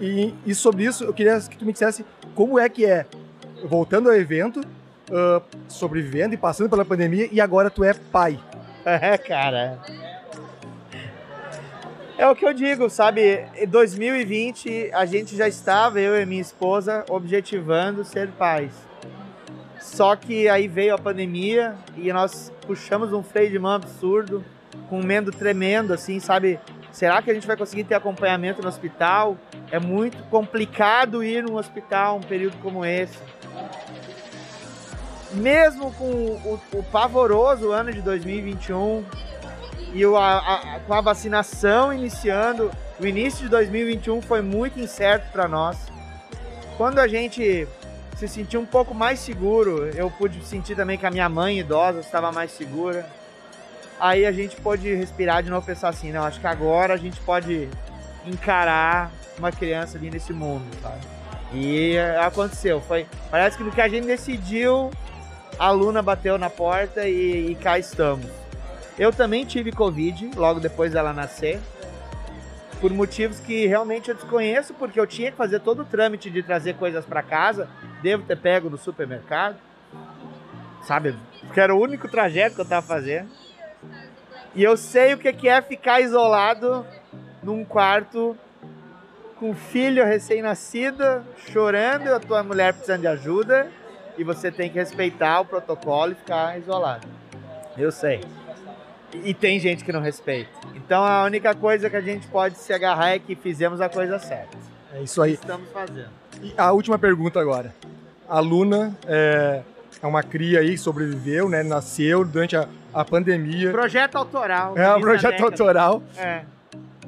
e, 0.00 0.34
e, 0.46 0.54
sobre 0.54 0.84
isso, 0.84 1.04
eu 1.04 1.12
queria 1.12 1.40
que 1.40 1.56
tu 1.56 1.64
me 1.64 1.72
dissesse 1.72 2.04
como 2.34 2.58
é 2.58 2.68
que 2.68 2.84
é, 2.84 3.06
voltando 3.64 4.08
ao 4.08 4.14
evento, 4.14 4.60
uh, 4.60 5.42
sobrevivendo 5.68 6.34
e 6.34 6.36
passando 6.36 6.70
pela 6.70 6.84
pandemia, 6.84 7.28
e 7.30 7.40
agora 7.40 7.70
tu 7.70 7.84
é 7.84 7.94
pai. 7.94 8.38
É, 8.84 9.18
cara. 9.18 9.78
É 12.16 12.26
o 12.26 12.34
que 12.34 12.46
eu 12.46 12.54
digo, 12.54 12.88
sabe? 12.88 13.44
Em 13.54 13.66
2020 13.66 14.90
a 14.94 15.04
gente 15.04 15.36
já 15.36 15.46
estava, 15.46 16.00
eu 16.00 16.20
e 16.20 16.24
minha 16.24 16.40
esposa, 16.40 17.04
objetivando 17.10 18.02
ser 18.02 18.28
pais. 18.28 18.72
Só 19.80 20.16
que 20.16 20.48
aí 20.48 20.66
veio 20.66 20.94
a 20.94 20.98
pandemia 20.98 21.76
e 21.96 22.12
nós 22.12 22.52
puxamos 22.66 23.12
um 23.12 23.22
freio 23.22 23.50
de 23.50 23.58
mão 23.58 23.72
absurdo, 23.72 24.44
com 24.88 25.00
um 25.00 25.04
medo 25.04 25.30
tremendo, 25.30 25.92
assim, 25.92 26.18
sabe? 26.18 26.58
Será 26.90 27.22
que 27.22 27.30
a 27.30 27.34
gente 27.34 27.46
vai 27.46 27.56
conseguir 27.56 27.84
ter 27.84 27.94
acompanhamento 27.94 28.62
no 28.62 28.68
hospital? 28.68 29.36
É 29.70 29.78
muito 29.78 30.16
complicado 30.30 31.22
ir 31.22 31.42
num 31.42 31.56
hospital 31.56 32.16
um 32.16 32.20
período 32.20 32.56
como 32.62 32.84
esse. 32.84 33.18
Mesmo 35.32 35.92
com 35.92 36.04
o, 36.04 36.60
o 36.72 36.82
pavoroso 36.84 37.70
ano 37.70 37.92
de 37.92 38.00
2021, 38.00 39.04
e 39.92 40.04
o, 40.04 40.16
a, 40.16 40.38
a, 40.38 40.80
com 40.80 40.94
a 40.94 41.00
vacinação 41.00 41.92
iniciando, 41.92 42.70
o 42.98 43.06
início 43.06 43.44
de 43.44 43.48
2021 43.48 44.22
foi 44.22 44.40
muito 44.40 44.78
incerto 44.80 45.30
para 45.30 45.46
nós. 45.46 45.76
Quando 46.76 46.98
a 46.98 47.08
gente 47.08 47.66
se 48.16 48.28
sentiu 48.28 48.60
um 48.60 48.66
pouco 48.66 48.94
mais 48.94 49.18
seguro, 49.18 49.88
eu 49.94 50.10
pude 50.10 50.44
sentir 50.44 50.74
também 50.74 50.98
que 50.98 51.06
a 51.06 51.10
minha 51.10 51.28
mãe 51.28 51.58
idosa 51.58 52.00
estava 52.00 52.32
mais 52.32 52.50
segura. 52.50 53.06
Aí 54.00 54.24
a 54.26 54.32
gente 54.32 54.56
pôde 54.56 54.94
respirar 54.94 55.42
de 55.42 55.50
novo 55.50 55.66
pensar 55.66 55.88
assim, 55.88 56.12
não, 56.12 56.24
acho 56.24 56.40
que 56.40 56.46
agora 56.46 56.94
a 56.94 56.96
gente 56.96 57.20
pode 57.20 57.68
encarar 58.26 59.10
uma 59.38 59.52
criança 59.52 59.96
ali 59.96 60.10
nesse 60.10 60.32
mundo, 60.32 60.64
sabe? 60.82 61.00
E 61.52 61.96
aconteceu, 62.20 62.80
foi, 62.80 63.06
parece 63.30 63.56
que 63.56 63.64
no 63.64 63.70
que 63.70 63.80
a 63.80 63.88
gente 63.88 64.06
decidiu, 64.06 64.90
a 65.58 65.70
Luna 65.70 66.02
bateu 66.02 66.36
na 66.36 66.50
porta 66.50 67.08
e, 67.08 67.52
e 67.52 67.54
cá 67.54 67.78
estamos. 67.78 68.26
Eu 68.98 69.12
também 69.12 69.44
tive 69.44 69.72
Covid 69.72 70.32
logo 70.36 70.60
depois 70.60 70.92
dela 70.92 71.12
nascer. 71.12 71.60
Por 72.80 72.92
motivos 72.92 73.40
que 73.40 73.66
realmente 73.66 74.08
eu 74.08 74.14
desconheço, 74.14 74.74
porque 74.74 75.00
eu 75.00 75.06
tinha 75.06 75.30
que 75.30 75.36
fazer 75.36 75.60
todo 75.60 75.82
o 75.82 75.84
trâmite 75.84 76.30
de 76.30 76.42
trazer 76.42 76.74
coisas 76.74 77.04
para 77.04 77.22
casa. 77.22 77.68
Devo 78.02 78.24
ter 78.24 78.36
pego 78.36 78.68
no 78.68 78.76
supermercado. 78.76 79.56
Sabe? 80.82 81.16
Porque 81.40 81.60
era 81.60 81.74
o 81.74 81.80
único 81.80 82.08
trajeto 82.08 82.56
que 82.56 82.60
eu 82.60 82.68
tava 82.68 82.86
fazendo. 82.86 83.30
E 84.54 84.62
eu 84.62 84.76
sei 84.76 85.14
o 85.14 85.18
que 85.18 85.48
é 85.48 85.62
ficar 85.62 86.00
isolado 86.00 86.84
num 87.42 87.64
quarto 87.64 88.36
com 89.38 89.54
filho 89.54 90.04
recém-nascido, 90.04 91.04
chorando, 91.52 92.08
a 92.08 92.20
tua 92.20 92.42
mulher 92.42 92.72
precisando 92.72 93.02
de 93.02 93.06
ajuda, 93.06 93.68
e 94.16 94.24
você 94.24 94.50
tem 94.50 94.68
que 94.68 94.78
respeitar 94.78 95.40
o 95.40 95.44
protocolo 95.44 96.12
e 96.12 96.14
ficar 96.16 96.58
isolado. 96.58 97.06
Eu 97.76 97.92
sei. 97.92 98.20
E 99.14 99.32
tem 99.32 99.58
gente 99.60 99.84
que 99.84 99.92
não 99.92 100.00
respeita. 100.00 100.50
Então 100.74 101.04
a 101.04 101.24
única 101.24 101.54
coisa 101.54 101.88
que 101.88 101.96
a 101.96 102.00
gente 102.00 102.26
pode 102.26 102.58
se 102.58 102.72
agarrar 102.72 103.10
é 103.10 103.18
que 103.18 103.34
fizemos 103.34 103.80
a 103.80 103.88
coisa 103.88 104.18
certa. 104.18 104.58
É 104.92 105.02
isso 105.02 105.22
aí. 105.22 105.34
Estamos 105.34 105.70
fazendo. 105.70 106.10
E 106.42 106.52
a 106.56 106.72
última 106.72 106.98
pergunta 106.98 107.40
agora. 107.40 107.74
A 108.28 108.40
Luna 108.40 108.94
é, 109.06 109.62
é 110.02 110.06
uma 110.06 110.22
cria 110.22 110.60
aí, 110.60 110.76
sobreviveu, 110.76 111.48
né? 111.48 111.62
Nasceu 111.62 112.24
durante 112.24 112.56
a, 112.56 112.68
a 112.92 113.04
pandemia. 113.04 113.70
Projeto 113.70 114.16
autoral. 114.16 114.76
É 114.76 114.94
um 114.94 115.00
projeto 115.00 115.42
autoral. 115.42 116.02
É. 116.16 116.42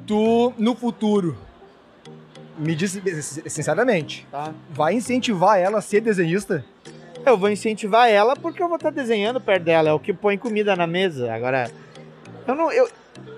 Tu, 0.07 0.53
no 0.57 0.75
futuro, 0.75 1.37
me 2.57 2.75
diz 2.75 2.91
sinceramente, 3.47 4.27
tá. 4.31 4.53
vai 4.69 4.93
incentivar 4.93 5.59
ela 5.59 5.79
a 5.79 5.81
ser 5.81 6.01
desenhista? 6.01 6.63
Eu 7.25 7.37
vou 7.37 7.49
incentivar 7.49 8.09
ela 8.09 8.35
porque 8.35 8.61
eu 8.61 8.67
vou 8.67 8.77
estar 8.77 8.89
desenhando 8.89 9.39
perto 9.39 9.63
dela. 9.63 9.89
É 9.89 9.93
o 9.93 9.99
que 9.99 10.11
põe 10.11 10.37
comida 10.37 10.75
na 10.75 10.87
mesa. 10.87 11.33
Agora, 11.33 11.69
eu 12.47 12.55
não. 12.55 12.71
Eu, 12.71 12.89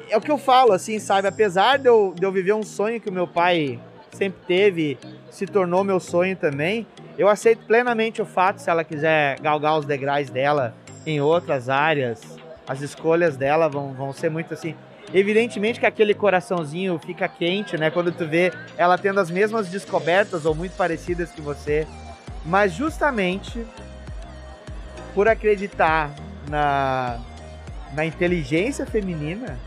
é 0.10 0.18
o 0.18 0.22
que 0.22 0.32
eu 0.32 0.38
falo, 0.38 0.72
assim, 0.72 1.00
sabe? 1.00 1.28
Apesar 1.28 1.78
de 1.78 1.88
eu, 1.88 2.14
de 2.16 2.26
eu 2.26 2.32
viver 2.32 2.54
um 2.54 2.64
sonho 2.64 3.02
que 3.02 3.10
o 3.10 3.14
meu 3.14 3.28
pai 3.28 3.80
sempre 4.12 4.40
teve, 4.48 4.98
se 5.30 5.46
tornou 5.46 5.84
meu 5.84 6.00
sonho 6.00 6.36
também, 6.36 6.86
eu 7.18 7.28
aceito 7.28 7.66
plenamente 7.66 8.22
o 8.22 8.26
fato, 8.26 8.60
se 8.60 8.70
ela 8.70 8.84
quiser 8.84 9.40
galgar 9.40 9.78
os 9.78 9.86
degraus 9.86 10.30
dela 10.30 10.76
em 11.06 11.20
outras 11.20 11.68
áreas, 11.68 12.22
as 12.68 12.82
escolhas 12.82 13.36
dela 13.36 13.68
vão, 13.68 13.94
vão 13.94 14.14
ser 14.14 14.30
muito 14.30 14.54
assim. 14.54 14.76
Evidentemente 15.14 15.80
que 15.80 15.86
aquele 15.86 16.14
coraçãozinho 16.14 16.98
fica 16.98 17.28
quente, 17.28 17.78
né? 17.78 17.92
Quando 17.92 18.12
tu 18.12 18.28
vê 18.28 18.52
ela 18.76 18.98
tendo 18.98 19.20
as 19.20 19.30
mesmas 19.30 19.68
descobertas 19.68 20.46
ou 20.46 20.56
muito 20.56 20.76
parecidas 20.76 21.30
que 21.30 21.40
você. 21.40 21.88
Mas 22.44 22.74
justamente 22.74 23.66
por 25.14 25.28
acreditar 25.28 26.12
na, 26.50 27.20
na 27.94 28.06
inteligência 28.06 28.86
feminina, 28.86 29.58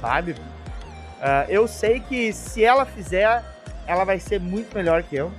sabe? 0.00 0.32
Uh, 0.32 1.48
eu 1.48 1.66
sei 1.66 2.00
que 2.00 2.32
se 2.32 2.62
ela 2.62 2.84
fizer, 2.84 3.42
ela 3.86 4.04
vai 4.04 4.18
ser 4.18 4.38
muito 4.38 4.74
melhor 4.74 5.02
que 5.02 5.16
eu. 5.16 5.32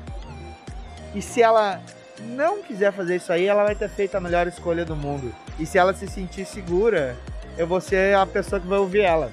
E 1.14 1.22
se 1.22 1.42
ela 1.42 1.80
não 2.20 2.64
quiser 2.64 2.92
fazer 2.92 3.18
isso 3.18 3.32
aí, 3.32 3.46
ela 3.46 3.64
vai 3.64 3.76
ter 3.76 3.90
feito 3.90 4.16
a 4.16 4.20
melhor 4.20 4.48
escolha 4.48 4.84
do 4.84 4.96
mundo. 4.96 5.34
E 5.60 5.66
se 5.66 5.78
ela 5.78 5.94
se 5.94 6.08
sentir 6.08 6.46
segura, 6.46 7.16
eu 7.58 7.68
vou 7.68 7.80
ser 7.82 8.16
a 8.16 8.26
pessoa 8.26 8.60
que 8.60 8.68
vai 8.68 8.80
ouvir 8.80 9.02
ela. 9.02 9.32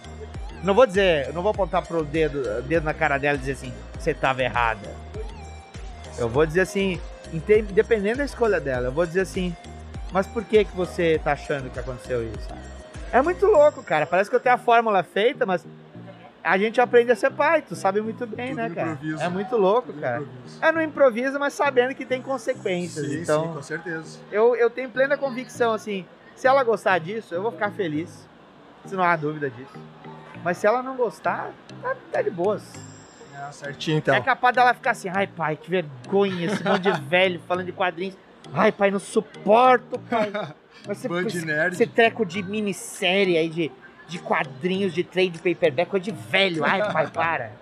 Não 0.63 0.75
vou 0.75 0.87
dizer, 0.87 1.33
não 1.33 1.43
vou 1.43 1.53
apontar 1.53 1.83
pro 1.87 2.05
dedo, 2.05 2.63
dedo 2.63 2.85
na 2.85 2.93
cara 2.93 3.17
dela 3.17 3.37
e 3.37 3.41
dizer 3.41 3.53
assim, 3.53 3.73
você 3.99 4.13
tava 4.13 4.43
errada. 4.43 4.89
Eu 6.19 6.29
vou 6.29 6.45
dizer 6.45 6.61
assim, 6.61 7.01
dependendo 7.73 8.19
da 8.19 8.25
escolha 8.25 8.61
dela, 8.61 8.89
eu 8.89 8.93
vou 8.93 9.07
dizer 9.07 9.23
assim, 9.23 9.57
mas 10.13 10.27
por 10.27 10.45
que 10.45 10.65
que 10.65 10.77
você 10.77 11.19
tá 11.23 11.33
achando 11.33 11.71
que 11.71 11.79
aconteceu 11.79 12.23
isso? 12.23 12.49
É 13.13 13.23
muito 13.23 13.47
louco, 13.47 13.83
cara. 13.83 14.07
Parece 14.07 14.29
que 14.29 14.37
eu 14.37 14.41
tenho 14.41 14.55
a 14.55 14.59
fórmula 14.59 15.03
feita, 15.03 15.47
mas 15.47 15.65
a 16.45 16.59
gente 16.59 16.81
aprende 16.81 17.11
a 17.11 17.17
ser 17.17 17.31
pai, 17.31 17.63
tu 17.63 17.75
sabe 17.75 18.01
muito 18.01 18.27
bem, 18.27 18.51
Tudo 18.51 18.57
né, 18.57 18.71
cara? 18.71 18.93
Improviso. 18.93 19.23
É 19.23 19.29
muito 19.29 19.57
louco, 19.57 19.93
Tudo 19.93 20.01
cara. 20.01 20.21
Improviso. 20.21 20.59
É 20.61 20.73
no 20.73 20.83
improviso, 20.83 21.39
mas 21.39 21.55
sabendo 21.55 21.95
que 21.95 22.05
tem 22.05 22.21
consequências. 22.21 23.07
Sim, 23.07 23.23
então, 23.23 23.43
sim, 23.47 23.55
com 23.55 23.63
certeza. 23.63 24.19
Eu, 24.31 24.55
eu 24.57 24.69
tenho 24.69 24.91
plena 24.91 25.17
convicção, 25.17 25.73
assim, 25.73 26.05
se 26.41 26.47
ela 26.47 26.65
gostar 26.65 26.99
disso, 26.99 27.35
eu 27.35 27.43
vou 27.43 27.53
ficar 27.53 27.71
feliz. 27.71 28.27
Se 28.87 28.95
não 28.95 29.05
há 29.05 29.15
dúvida 29.15 29.51
disso. 29.51 29.75
Mas 30.43 30.57
se 30.57 30.67
ela 30.67 30.83
não 30.83 30.97
gostar, 30.97 31.51
tá, 31.83 31.95
tá 32.11 32.23
de 32.23 32.31
boas. 32.31 32.63
É, 33.35 33.53
certinho, 33.53 33.99
então. 33.99 34.15
É 34.15 34.23
capaz 34.23 34.55
dela 34.55 34.73
ficar 34.73 34.93
assim, 34.93 35.11
ai 35.11 35.27
pai, 35.27 35.57
que 35.57 35.69
vergonha, 35.69 36.47
esse 36.47 36.65
monte 36.65 36.91
de 36.91 36.99
velho 37.09 37.41
falando 37.47 37.67
de 37.67 37.73
quadrinhos. 37.73 38.17
Ai, 38.55 38.73
pai, 38.73 38.91
não 38.91 38.99
suporto, 38.99 39.99
pai. 40.09 40.33
Mas 40.89 40.97
você, 40.97 41.09
Band 41.09 41.25
nerd. 41.45 41.77
Você 41.77 41.87
treco 41.87 42.25
de 42.25 42.43
minissérie 42.43 43.37
aí, 43.37 43.51
de, 43.51 43.71
de 44.09 44.19
quadrinhos, 44.19 44.95
de 44.95 45.05
trade 45.05 45.39
paperback, 45.39 45.91
coisa 45.91 46.05
de 46.05 46.13
velho. 46.13 46.65
Ai, 46.65 46.91
pai, 46.91 47.07
para. 47.09 47.53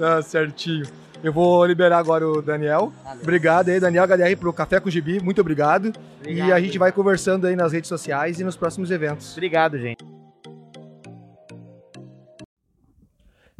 Ah, 0.00 0.22
certinho. 0.22 0.86
Eu 1.22 1.34
vou 1.34 1.66
liberar 1.66 1.98
agora 1.98 2.26
o 2.26 2.40
Daniel. 2.40 2.92
Valeu. 3.04 3.22
Obrigado 3.22 3.68
aí, 3.68 3.78
Daniel 3.78 4.04
HDR, 4.04 4.36
pro 4.38 4.52
Café 4.54 4.80
com 4.80 4.88
Gibi. 4.88 5.20
Muito 5.20 5.40
obrigado. 5.42 5.92
obrigado. 6.18 6.48
E 6.48 6.52
a 6.52 6.58
gente 6.58 6.78
vai 6.78 6.90
conversando 6.90 7.46
aí 7.46 7.54
nas 7.54 7.72
redes 7.72 7.88
sociais 7.88 8.40
e 8.40 8.44
nos 8.44 8.56
próximos 8.56 8.90
eventos. 8.90 9.32
Obrigado, 9.32 9.78
gente. 9.78 10.02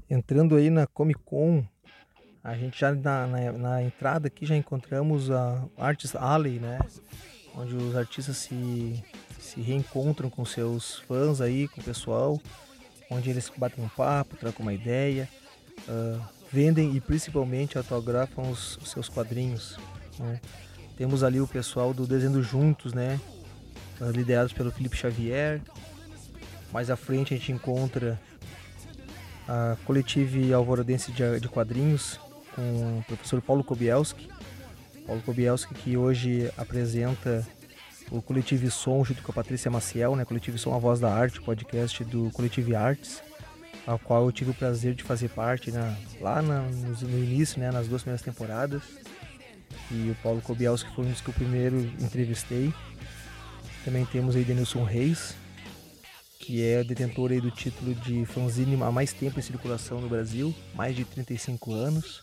Entrando 0.09 0.57
aí 0.57 0.71
na 0.71 0.87
Comic 0.87 1.21
Con, 1.23 1.63
a 2.43 2.55
gente 2.55 2.81
já 2.81 2.95
na, 2.95 3.27
na, 3.27 3.53
na, 3.53 3.83
entrada 3.83 4.29
aqui 4.29 4.47
já 4.47 4.57
encontramos 4.57 5.31
a 5.31 5.63
Artist 5.77 6.17
Alley, 6.17 6.59
né? 6.59 6.81
Onde 7.55 7.77
os 7.77 7.95
artistas 7.95 8.39
se, 8.39 9.05
se 9.39 9.61
reencontram 9.61 10.31
com 10.31 10.47
seus 10.47 11.01
fãs 11.01 11.43
aí, 11.43 11.69
com 11.69 11.81
o 11.81 11.85
pessoal, 11.85 12.41
onde 13.11 13.29
eles 13.29 13.53
batem 13.55 13.85
um 13.85 13.89
papo, 13.89 14.37
trocam 14.37 14.63
uma 14.63 14.73
ideia, 14.73 15.29
uh, 15.87 16.40
vendem 16.53 16.97
e 16.97 17.01
principalmente 17.01 17.79
autografam 17.79 18.43
os, 18.51 18.77
os 18.79 18.91
seus 18.91 19.09
quadrinhos. 19.09 19.79
Né? 20.19 20.41
Temos 20.97 21.23
ali 21.23 21.41
o 21.41 21.47
pessoal 21.47 21.95
do 21.95 22.07
Desenho 22.07 22.43
Juntos, 22.43 22.93
né? 22.93 23.19
Uh, 24.01 24.11
liderados 24.11 24.53
pelo 24.53 24.71
Felipe 24.71 24.97
Xavier. 24.97 25.61
Mais 26.73 26.91
à 26.91 26.97
frente 26.97 27.35
a 27.35 27.37
gente 27.37 27.53
encontra 27.53 28.21
a 29.49 29.77
Coletive 29.85 30.53
Alvorodense 30.53 31.11
de, 31.11 31.41
de 31.41 31.49
Quadrinhos 31.49 32.21
com 32.55 32.99
o 32.99 33.05
professor 33.05 33.41
Paulo 33.41 33.65
Kobielski. 33.65 34.29
Paulo 35.07 35.23
Kobielski 35.23 35.75
que 35.75 35.97
hoje 35.97 36.53
apresenta 36.57 37.47
o 38.11 38.21
Coletivo 38.21 38.71
Som 38.71 39.05
junto 39.05 39.23
com 39.23 39.33
a 39.33 39.35
Patrícia 39.35 39.71
Maciel, 39.71 40.17
né? 40.17 40.25
Coletivo 40.25 40.59
Som 40.59 40.75
A 40.75 40.79
Voz 40.79 41.01
da 41.01 41.13
Arte, 41.13 41.41
podcast 41.41 42.05
do 42.05 42.31
Coletivo 42.31 42.77
Artes, 42.77 43.23
ao 43.87 43.99
qual 43.99 44.25
eu 44.25 44.33
tive 44.33 44.51
o 44.51 44.55
prazer 44.55 44.95
de 44.95 45.03
fazer 45.03 45.29
parte 45.31 45.71
né? 45.71 45.97
lá 46.21 46.41
na, 46.43 46.63
no, 46.63 46.97
no, 46.97 47.25
início, 47.25 47.61
né? 47.61 47.71
nas 47.71 47.89
duas 47.89 48.03
primeiras 48.03 48.23
temporadas. 48.25 48.83
E 49.91 50.11
o 50.11 50.17
Paulo 50.23 50.41
Kobielski 50.41 50.93
foi 50.95 51.05
um 51.05 51.11
dos 51.11 51.21
que 51.21 51.29
eu 51.29 51.35
primeiro 51.35 51.79
entrevistei. 52.01 52.73
Também 53.85 54.05
temos 54.05 54.37
aí 54.37 54.45
Denilson 54.45 54.85
Reis, 54.85 55.35
que 56.39 56.63
é 56.63 56.85
detentor 56.85 57.31
aí 57.31 57.41
do 57.41 57.51
título 57.51 57.95
de 57.95 58.25
fanzine 58.27 58.81
há 58.83 58.91
mais 58.91 59.13
tempo 59.13 59.39
em 59.39 59.43
circulação 59.43 60.01
no 60.01 60.09
Brasil, 60.09 60.55
mais 60.75 60.95
de 60.95 61.05
35 61.05 61.73
anos. 61.73 62.23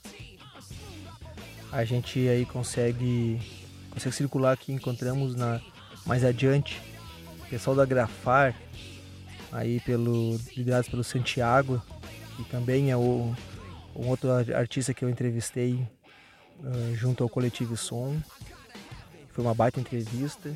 A 1.71 1.83
gente 1.83 2.27
aí 2.27 2.45
consegue, 2.45 3.39
consegue 3.89 4.15
circular 4.15 4.53
aqui, 4.53 4.71
encontramos 4.71 5.35
na, 5.35 5.59
mais 6.05 6.23
adiante 6.23 6.81
pessoal 7.49 7.75
da 7.75 7.85
Grafar, 7.85 8.55
aí 9.51 9.79
pelo, 9.81 10.39
liderados 10.55 10.89
pelo 10.89 11.03
Santiago, 11.03 11.81
que 12.35 12.43
também 12.45 12.91
é 12.91 12.97
o, 12.97 13.33
um 13.95 14.07
outro 14.07 14.29
artista 14.31 14.93
que 14.93 15.03
eu 15.03 15.09
entrevistei 15.09 15.87
uh, 16.59 16.95
junto 16.95 17.23
ao 17.23 17.29
Coletivo 17.29 17.75
Som. 17.75 18.15
Foi 19.29 19.43
uma 19.43 19.53
baita 19.53 19.79
entrevista. 19.79 20.55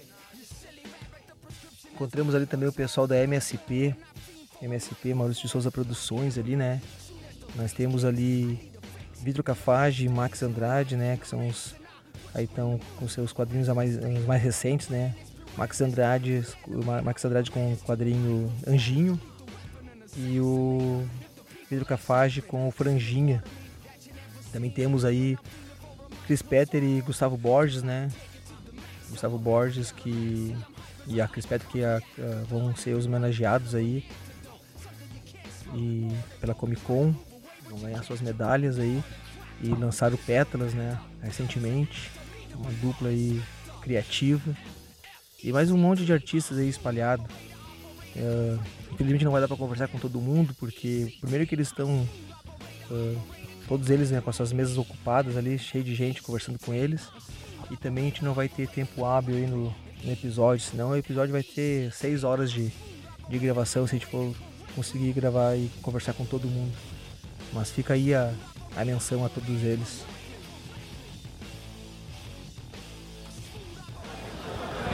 Encontramos 1.94 2.34
ali 2.34 2.46
também 2.46 2.68
o 2.68 2.74
pessoal 2.74 3.06
da 3.06 3.16
MSP, 3.18 3.96
MSP, 4.62 5.14
Maurício 5.14 5.44
de 5.44 5.50
Souza 5.50 5.72
Produções 5.72 6.38
ali, 6.38 6.56
né? 6.56 6.82
Nós 7.56 7.74
temos 7.74 8.06
ali 8.06 8.72
Vidro 9.22 9.44
Cafage, 9.44 10.08
Max 10.10 10.42
Andrade, 10.42 10.96
né? 10.96 11.18
Que 11.18 11.28
são 11.28 11.48
os. 11.48 11.76
Aí 12.34 12.46
estão 12.46 12.80
com 12.98 13.08
seus 13.08 13.34
quadrinhos 13.34 13.68
mais, 13.70 14.00
mais 14.26 14.42
recentes, 14.42 14.88
né? 14.88 15.14
Max 15.58 15.82
Andrade, 15.82 16.44
Max 17.04 17.24
Andrade 17.26 17.52
com 17.52 17.74
o 17.74 17.78
quadrinho 17.78 18.52
Anjinho 18.66 19.20
e 20.16 20.40
o 20.40 21.06
Vidro 21.70 21.86
Cafage 21.86 22.42
com 22.42 22.68
o 22.68 22.72
Franjinha. 22.72 23.44
Também 24.52 24.70
temos 24.70 25.06
aí 25.06 25.38
Chris 26.26 26.42
Petter 26.42 26.84
e 26.84 27.02
Gustavo 27.02 27.38
Borges, 27.38 27.84
né? 27.84 28.10
Gustavo 29.10 29.38
Borges 29.38 29.92
que 29.92 30.56
e 31.08 31.20
a 31.20 31.28
Chris 31.28 31.46
Petro 31.46 31.68
que 31.70 31.84
a, 31.84 31.98
a, 31.98 32.44
vão 32.48 32.76
ser 32.76 32.96
os 32.96 33.06
homenageados 33.06 33.76
aí 33.76 34.06
e 35.74 36.10
pela 36.40 36.54
Comic 36.54 36.82
Con 36.82 37.14
vão 37.70 37.80
ganhar 37.80 38.04
suas 38.04 38.22
medalhas 38.22 38.80
aí 38.80 39.04
e 39.62 39.70
lançaram 39.70 40.18
Pétalas, 40.18 40.74
né, 40.74 41.00
recentemente, 41.22 42.12
uma 42.56 42.72
dupla 42.74 43.10
aí 43.10 43.42
criativa 43.82 44.56
e 45.44 45.52
mais 45.52 45.72
um 45.72 45.78
monte 45.78 46.06
de 46.06 46.14
artistas 46.14 46.58
aí 46.58 46.70
espalhado. 46.70 47.24
Uh, 48.16 48.60
infelizmente 48.92 49.24
não 49.24 49.32
vai 49.32 49.40
dar 49.40 49.48
para 49.48 49.56
conversar 49.56 49.88
com 49.88 49.98
todo 49.98 50.20
mundo 50.20 50.54
porque 50.60 51.14
primeiro 51.22 51.48
que 51.48 51.56
eles 51.56 51.68
estão 51.68 52.06
uh, 52.90 53.22
todos 53.68 53.90
eles 53.90 54.12
né, 54.12 54.20
com 54.20 54.30
as 54.30 54.36
suas 54.36 54.52
mesas 54.52 54.78
ocupadas 54.78 55.38
ali, 55.38 55.58
cheio 55.58 55.84
de 55.84 55.96
gente 55.96 56.22
conversando 56.22 56.60
com 56.60 56.74
eles 56.74 57.08
e 57.70 57.78
também 57.78 58.04
a 58.04 58.08
gente 58.08 58.24
não 58.24 58.34
vai 58.34 58.50
ter 58.50 58.68
tempo 58.68 59.06
hábil 59.06 59.36
aí 59.36 59.48
no, 59.48 59.74
no 60.04 60.12
episódio, 60.12 60.66
senão 60.66 60.90
o 60.90 60.96
episódio 60.96 61.32
vai 61.32 61.44
ter 61.44 61.92
seis 61.94 62.26
horas 62.26 62.52
de, 62.52 62.70
de 63.30 63.40
gravação 63.40 63.88
se 63.88 63.96
a 63.96 64.00
gente 64.00 64.10
for 64.10 64.36
conseguir 64.76 65.14
gravar 65.14 65.56
e 65.56 65.70
conversar 65.82 66.14
com 66.14 66.26
todo 66.26 66.48
mundo. 66.48 66.74
Mas 67.54 67.72
fica 67.72 67.94
aí 67.94 68.14
a, 68.14 68.34
a 68.76 68.84
menção 68.84 69.26
a 69.26 69.30
todos 69.30 69.64
eles. 69.64 70.04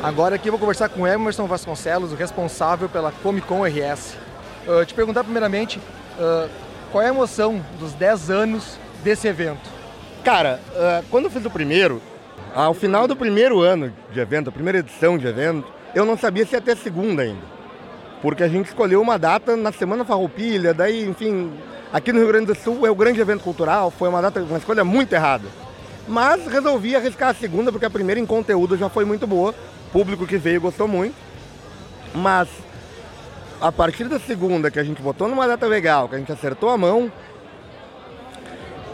Agora 0.01 0.35
aqui 0.35 0.47
eu 0.47 0.51
vou 0.51 0.59
conversar 0.59 0.89
com 0.89 1.07
Emerson 1.07 1.47
Vasconcelos, 1.47 2.11
o 2.11 2.15
responsável 2.15 2.87
pela 2.87 3.11
Comic 3.11 3.47
Con 3.47 3.65
RS. 3.65 4.15
Uh, 4.67 4.85
te 4.85 4.93
perguntar 4.93 5.23
primeiramente, 5.23 5.79
uh, 5.79 6.47
qual 6.91 7.01
é 7.01 7.07
a 7.07 7.09
emoção 7.09 7.59
dos 7.79 7.93
10 7.93 8.29
anos 8.29 8.77
desse 9.03 9.27
evento? 9.27 9.67
Cara, 10.23 10.59
uh, 10.69 11.05
quando 11.09 11.25
eu 11.25 11.31
fiz 11.31 11.43
o 11.45 11.49
primeiro, 11.49 11.99
ao 12.53 12.75
final 12.75 13.07
do 13.07 13.15
primeiro 13.15 13.61
ano 13.61 13.91
de 14.11 14.19
evento, 14.19 14.49
a 14.49 14.51
primeira 14.51 14.79
edição 14.79 15.17
de 15.17 15.25
evento, 15.25 15.67
eu 15.95 16.05
não 16.05 16.15
sabia 16.15 16.45
se 16.45 16.53
ia 16.53 16.61
ter 16.61 16.77
segunda 16.77 17.23
ainda. 17.23 17.41
Porque 18.21 18.43
a 18.43 18.47
gente 18.47 18.67
escolheu 18.67 19.01
uma 19.01 19.17
data 19.17 19.57
na 19.57 19.71
Semana 19.71 20.05
Farroupilha, 20.05 20.75
daí, 20.75 21.09
enfim, 21.09 21.51
aqui 21.91 22.13
no 22.13 22.19
Rio 22.19 22.27
Grande 22.27 22.45
do 22.45 22.55
Sul 22.55 22.85
é 22.85 22.91
o 22.91 22.95
grande 22.95 23.19
evento 23.19 23.43
cultural, 23.43 23.89
foi 23.89 24.09
uma 24.09 24.21
data, 24.21 24.41
uma 24.41 24.59
escolha 24.59 24.83
muito 24.83 25.11
errada. 25.13 25.47
Mas 26.07 26.45
resolvi 26.47 26.95
arriscar 26.95 27.29
a 27.29 27.33
segunda, 27.33 27.71
porque 27.71 27.85
a 27.85 27.89
primeira 27.89 28.21
em 28.21 28.25
conteúdo 28.25 28.77
já 28.77 28.87
foi 28.89 29.03
muito 29.03 29.27
boa, 29.27 29.53
público 29.91 30.27
que 30.27 30.37
veio 30.37 30.61
gostou 30.61 30.87
muito. 30.87 31.15
Mas 32.13 32.47
a 33.59 33.71
partir 33.71 34.05
da 34.05 34.19
segunda, 34.19 34.69
que 34.69 34.79
a 34.79 34.83
gente 34.83 35.01
botou 35.01 35.27
numa 35.27 35.47
data 35.47 35.65
legal, 35.65 36.07
que 36.07 36.15
a 36.15 36.17
gente 36.19 36.31
acertou 36.31 36.69
a 36.69 36.77
mão, 36.77 37.11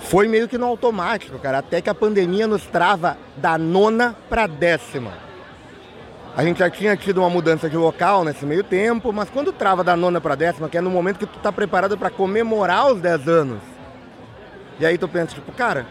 foi 0.01 0.27
meio 0.27 0.47
que 0.47 0.58
no 0.58 0.65
automático, 0.65 1.39
cara, 1.39 1.60
até 1.60 1.82
que 1.82 1.89
a 1.89 1.95
pandemia 1.95 2.47
nos 2.47 2.63
trava 2.65 3.17
da 3.38 3.58
nona 3.58 4.15
para 4.29 4.47
décima. 4.47 5.12
A 6.36 6.43
gente 6.43 6.60
já 6.60 6.69
tinha 6.69 6.97
tido 6.97 7.19
uma 7.19 7.29
mudança 7.29 7.69
de 7.69 7.77
local 7.77 8.23
nesse 8.23 8.45
meio 8.45 8.63
tempo, 8.63 9.13
mas 9.13 9.29
quando 9.29 9.51
trava 9.51 9.84
da 9.84 9.95
nona 9.95 10.19
para 10.19 10.36
décima, 10.36 10.67
que 10.67 10.77
é 10.77 10.82
no 10.82 10.89
momento 10.89 11.19
que 11.19 11.27
tu 11.27 11.39
tá 11.39 11.51
preparado 11.51 11.97
para 11.97 12.10
comemorar 12.10 12.91
os 12.91 12.99
10 12.99 13.27
anos, 13.27 13.60
e 14.79 14.86
aí 14.86 14.97
tu 14.97 15.08
pensa, 15.08 15.36
tipo, 15.36 15.51
cara, 15.51 15.86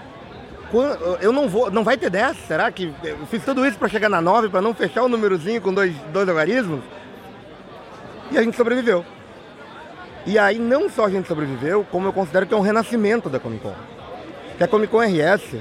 eu 1.21 1.33
não 1.33 1.49
vou, 1.49 1.71
não 1.71 1.85
vai 1.85 1.97
ter 1.97 2.09
10? 2.09 2.37
Será 2.47 2.71
que 2.71 2.93
eu 3.03 3.27
fiz 3.27 3.45
tudo 3.45 3.67
isso 3.67 3.79
para 3.79 3.89
chegar 3.89 4.09
na 4.09 4.21
9, 4.21 4.49
para 4.49 4.63
não 4.63 4.75
fechar 4.75 5.03
o 5.03 5.09
númerozinho 5.09 5.61
com 5.61 5.73
dois, 5.73 5.95
dois 6.13 6.27
logaritmos? 6.27 6.83
E 8.31 8.39
a 8.39 8.43
gente 8.43 8.57
sobreviveu. 8.57 9.05
E 10.25 10.39
aí 10.39 10.59
não 10.59 10.89
só 10.89 11.07
a 11.07 11.11
gente 11.11 11.29
sobreviveu, 11.29 11.85
como 11.91 12.09
eu 12.09 12.13
considero 12.13 12.47
que 12.47 12.55
é 12.55 12.57
um 12.57 12.61
renascimento 12.61 13.29
da 13.29 13.41
Comic 13.41 13.63
Con 13.63 13.75
que 14.57 14.65
a 14.65 14.69
Comic 14.69 14.93
Con 14.93 15.01
RS, 15.01 15.57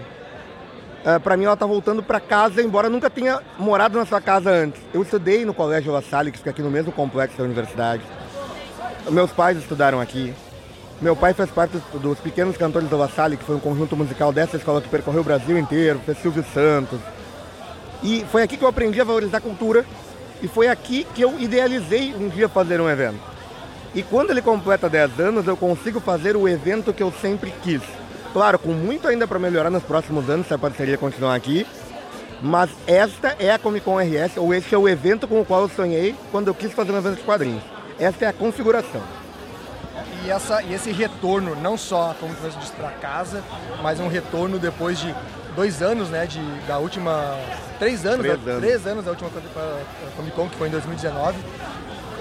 é, 1.03 1.17
para 1.17 1.35
mim 1.35 1.45
ela 1.45 1.57
tá 1.57 1.65
voltando 1.65 2.03
para 2.03 2.19
casa, 2.19 2.61
embora 2.61 2.89
nunca 2.89 3.09
tenha 3.09 3.41
morado 3.57 3.97
na 3.97 4.05
sua 4.05 4.21
casa 4.21 4.51
antes. 4.51 4.79
Eu 4.93 5.01
estudei 5.01 5.45
no 5.45 5.53
Colégio 5.53 5.91
La 5.91 6.01
Salle, 6.01 6.31
que 6.31 6.37
fica 6.37 6.51
aqui 6.51 6.61
no 6.61 6.69
mesmo 6.69 6.91
complexo 6.91 7.37
da 7.37 7.43
universidade. 7.43 8.03
Meus 9.09 9.31
pais 9.31 9.57
estudaram 9.57 9.99
aqui. 9.99 10.33
Meu 11.01 11.15
pai 11.15 11.33
fez 11.33 11.49
parte 11.49 11.81
dos 11.95 12.19
Pequenos 12.19 12.55
Cantores 12.55 12.87
da 12.87 12.95
La 12.95 13.09
Salle, 13.09 13.35
que 13.35 13.43
foi 13.43 13.55
um 13.55 13.59
conjunto 13.59 13.97
musical 13.97 14.31
dessa 14.31 14.57
escola 14.57 14.79
que 14.79 14.87
percorreu 14.87 15.21
o 15.21 15.23
Brasil 15.23 15.57
inteiro, 15.57 15.99
fez 16.05 16.19
Silvio 16.19 16.45
Santos. 16.53 16.99
E 18.03 18.23
foi 18.31 18.43
aqui 18.43 18.55
que 18.55 18.63
eu 18.63 18.67
aprendi 18.67 19.01
a 19.01 19.03
valorizar 19.03 19.39
a 19.39 19.41
cultura 19.41 19.83
e 20.43 20.47
foi 20.47 20.67
aqui 20.67 21.07
que 21.15 21.23
eu 21.23 21.39
idealizei 21.39 22.13
um 22.13 22.29
dia 22.29 22.47
fazer 22.47 22.79
um 22.79 22.87
evento. 22.87 23.17
E 23.95 24.03
quando 24.03 24.29
ele 24.29 24.43
completa 24.43 24.87
10 24.87 25.19
anos, 25.19 25.47
eu 25.47 25.57
consigo 25.57 25.99
fazer 25.99 26.37
o 26.37 26.47
evento 26.47 26.93
que 26.93 27.01
eu 27.01 27.11
sempre 27.19 27.51
quis. 27.63 27.81
Claro, 28.31 28.59
com 28.59 28.71
muito 28.71 29.07
ainda 29.07 29.27
para 29.27 29.39
melhorar 29.39 29.71
nos 29.71 29.83
próximos 29.83 30.29
anos, 30.29 30.45
se 30.45 30.53
a 30.53 30.57
parceria 30.59 30.99
continuar 30.99 31.33
aqui. 31.33 31.65
Mas 32.43 32.69
esta 32.85 33.35
é 33.39 33.51
a 33.51 33.57
Comic 33.57 33.83
Con 33.83 33.97
RS, 33.97 34.37
ou 34.37 34.53
este 34.53 34.75
é 34.75 34.77
o 34.77 34.87
evento 34.87 35.27
com 35.27 35.41
o 35.41 35.45
qual 35.45 35.63
eu 35.63 35.69
sonhei 35.69 36.15
quando 36.31 36.47
eu 36.47 36.53
quis 36.53 36.71
fazer 36.71 36.91
um 36.91 36.97
evento 36.97 37.17
de 37.17 37.23
quadrinhos. 37.23 37.63
Esta 37.99 38.25
é 38.25 38.27
a 38.27 38.33
configuração. 38.33 39.20
E, 40.25 40.29
essa, 40.29 40.61
e 40.61 40.73
esse 40.73 40.91
retorno, 40.91 41.55
não 41.55 41.77
só, 41.77 42.15
como 42.19 42.33
você 42.33 42.57
disse, 42.59 42.73
para 42.73 42.91
casa, 42.91 43.43
mas 43.81 43.99
um 43.99 44.07
retorno 44.07 44.59
depois 44.59 44.99
de 44.99 45.13
dois 45.55 45.81
anos, 45.81 46.09
né, 46.09 46.25
de, 46.25 46.39
da 46.67 46.77
última... 46.77 47.37
Três 47.79 48.05
anos, 48.05 48.19
três, 48.19 48.39
da, 48.39 48.51
anos. 48.51 48.63
três 48.63 48.87
anos 48.87 49.05
da 49.05 49.11
última 49.11 49.29
Comic 50.15 50.35
Con, 50.35 50.47
que 50.47 50.55
foi 50.55 50.67
em 50.67 50.71
2019. 50.71 51.39
Uh, 51.39 51.43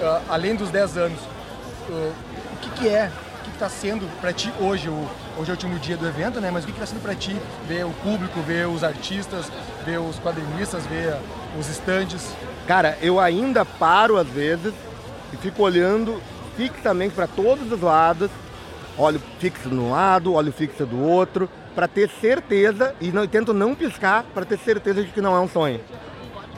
ah, 0.01 0.21
além 0.29 0.55
dos 0.55 0.71
dez 0.71 0.97
anos, 0.97 1.19
uh, 1.87 2.13
o 2.53 2.57
que, 2.61 2.69
que 2.71 2.89
é 2.89 3.11
está 3.61 3.69
sendo 3.69 4.09
para 4.19 4.33
ti 4.33 4.51
hoje? 4.59 4.89
O, 4.89 5.07
hoje 5.37 5.51
é 5.51 5.53
o 5.53 5.55
último 5.55 5.77
dia 5.77 5.95
do 5.95 6.07
evento, 6.07 6.41
né? 6.41 6.49
Mas 6.51 6.63
o 6.63 6.67
que 6.67 6.73
está 6.73 6.85
sendo 6.85 7.01
para 7.01 7.13
ti 7.13 7.37
ver 7.67 7.85
o 7.85 7.91
público, 7.91 8.41
ver 8.41 8.67
os 8.67 8.83
artistas, 8.83 9.45
ver 9.85 9.99
os 9.99 10.17
quadrinistas, 10.19 10.83
ver 10.87 11.15
os 11.59 11.69
estandes? 11.69 12.27
Cara, 12.67 12.97
eu 13.01 13.19
ainda 13.19 13.63
paro 13.63 14.17
às 14.17 14.27
vezes 14.27 14.73
e 15.31 15.37
fico 15.37 15.61
olhando 15.61 16.19
fixamente 16.55 17.15
para 17.15 17.27
todos 17.27 17.71
os 17.71 17.81
lados, 17.81 18.29
olho 18.97 19.21
fixo 19.39 19.69
de 19.69 19.75
um 19.75 19.91
lado, 19.91 20.33
olho 20.33 20.51
fixo 20.51 20.85
do 20.85 21.01
outro, 21.01 21.49
para 21.73 21.87
ter 21.87 22.09
certeza 22.09 22.93
e 22.99 23.11
não, 23.11 23.25
tento 23.27 23.53
não 23.53 23.73
piscar 23.73 24.23
para 24.33 24.45
ter 24.45 24.57
certeza 24.59 25.03
de 25.03 25.11
que 25.11 25.21
não 25.21 25.35
é 25.35 25.39
um 25.39 25.47
sonho. 25.47 25.79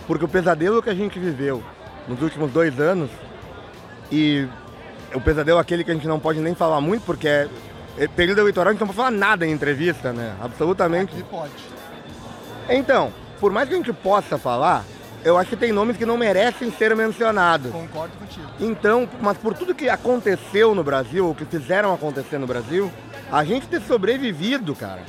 Porque 0.08 0.26
o 0.26 0.28
pesadelo 0.28 0.82
que 0.82 0.90
a 0.90 0.96
gente 0.96 1.20
viveu 1.20 1.64
nos 2.08 2.22
últimos 2.22 2.52
dois 2.52 2.80
anos 2.80 3.10
e 4.12 4.48
o 5.14 5.22
pesadelo 5.22 5.60
é 5.60 5.62
aquele 5.62 5.84
que 5.84 5.92
a 5.92 5.94
gente 5.94 6.08
não 6.08 6.20
pode 6.20 6.40
nem 6.40 6.56
falar 6.56 6.82
muito, 6.82 7.04
porque 7.04 7.28
é, 7.28 7.48
é 7.98 8.08
período 8.08 8.40
eleitoral, 8.40 8.70
a 8.70 8.72
gente 8.74 8.82
não 8.82 8.88
pode 8.88 8.98
falar 8.98 9.12
nada 9.12 9.46
em 9.46 9.52
entrevista, 9.52 10.12
né? 10.12 10.36
Absolutamente. 10.42 11.14
Aqui 11.14 11.24
pode. 11.24 11.52
Então, 12.70 13.14
por 13.40 13.52
mais 13.52 13.68
que 13.68 13.76
a 13.76 13.78
gente 13.78 13.94
possa 13.94 14.38
falar, 14.38 14.84
eu 15.24 15.38
acho 15.38 15.52
que 15.52 15.56
tem 15.56 15.72
nomes 15.72 15.98
que 15.98 16.06
não 16.06 16.18
merecem 16.18 16.72
ser 16.72 16.96
mencionados. 16.96 17.72
Concordo 17.72 18.16
contigo. 18.18 18.46
Então, 18.60 19.08
mas 19.22 19.38
por 19.38 19.54
tudo 19.54 19.74
que 19.74 19.90
aconteceu 19.90 20.76
no 20.76 20.84
Brasil, 20.84 21.30
o 21.30 21.36
que 21.36 21.46
fizeram 21.46 21.94
acontecer 21.94 22.38
no 22.38 22.48
Brasil, 22.48 22.92
a 23.32 23.44
gente 23.44 23.68
ter 23.68 23.82
sobrevivido, 23.82 24.76
cara, 24.76 25.02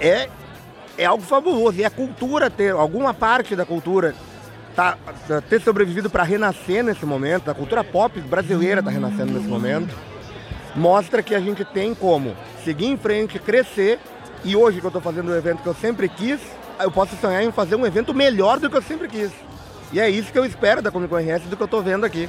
é, 0.00 0.28
é 0.96 1.04
algo 1.04 1.22
fabuloso. 1.22 1.78
E 1.78 1.84
a 1.84 1.90
cultura 1.90 2.50
ter, 2.50 2.72
alguma 2.72 3.14
parte 3.14 3.56
da 3.56 3.64
cultura 3.64 4.14
tá, 4.76 4.96
tá- 5.26 5.40
ter 5.40 5.60
sobrevivido 5.60 6.10
para 6.10 6.22
renascer 6.22 6.84
nesse 6.84 7.06
momento, 7.06 7.50
a 7.50 7.54
cultura 7.54 7.82
pop 7.82 8.20
brasileira 8.20 8.80
está 8.80 8.90
renascendo 8.90 9.32
nesse 9.32 9.48
momento, 9.48 9.94
mostra 10.76 11.22
que 11.22 11.34
a 11.34 11.40
gente 11.40 11.64
tem 11.64 11.94
como 11.94 12.36
seguir 12.64 12.86
em 12.86 12.96
frente, 12.96 13.38
crescer. 13.38 13.98
E 14.44 14.54
hoje 14.54 14.78
que 14.80 14.86
eu 14.86 14.88
estou 14.88 15.02
fazendo 15.02 15.30
o 15.30 15.36
evento 15.36 15.62
que 15.62 15.68
eu 15.68 15.74
sempre 15.74 16.08
quis, 16.08 16.38
eu 16.84 16.90
posso 16.90 17.16
sonhar 17.16 17.42
em 17.42 17.52
fazer 17.52 17.76
um 17.76 17.86
evento 17.86 18.14
melhor 18.14 18.58
do 18.58 18.68
que 18.70 18.76
eu 18.76 18.82
sempre 18.82 19.08
quis. 19.08 19.30
E 19.92 20.00
é 20.00 20.08
isso 20.08 20.30
que 20.30 20.38
eu 20.38 20.44
espero 20.44 20.82
da 20.82 20.90
Comic 20.90 21.10
Con 21.10 21.16
RS 21.16 21.44
do 21.44 21.56
que 21.56 21.62
eu 21.62 21.66
estou 21.66 21.82
vendo 21.82 22.04
aqui. 22.04 22.28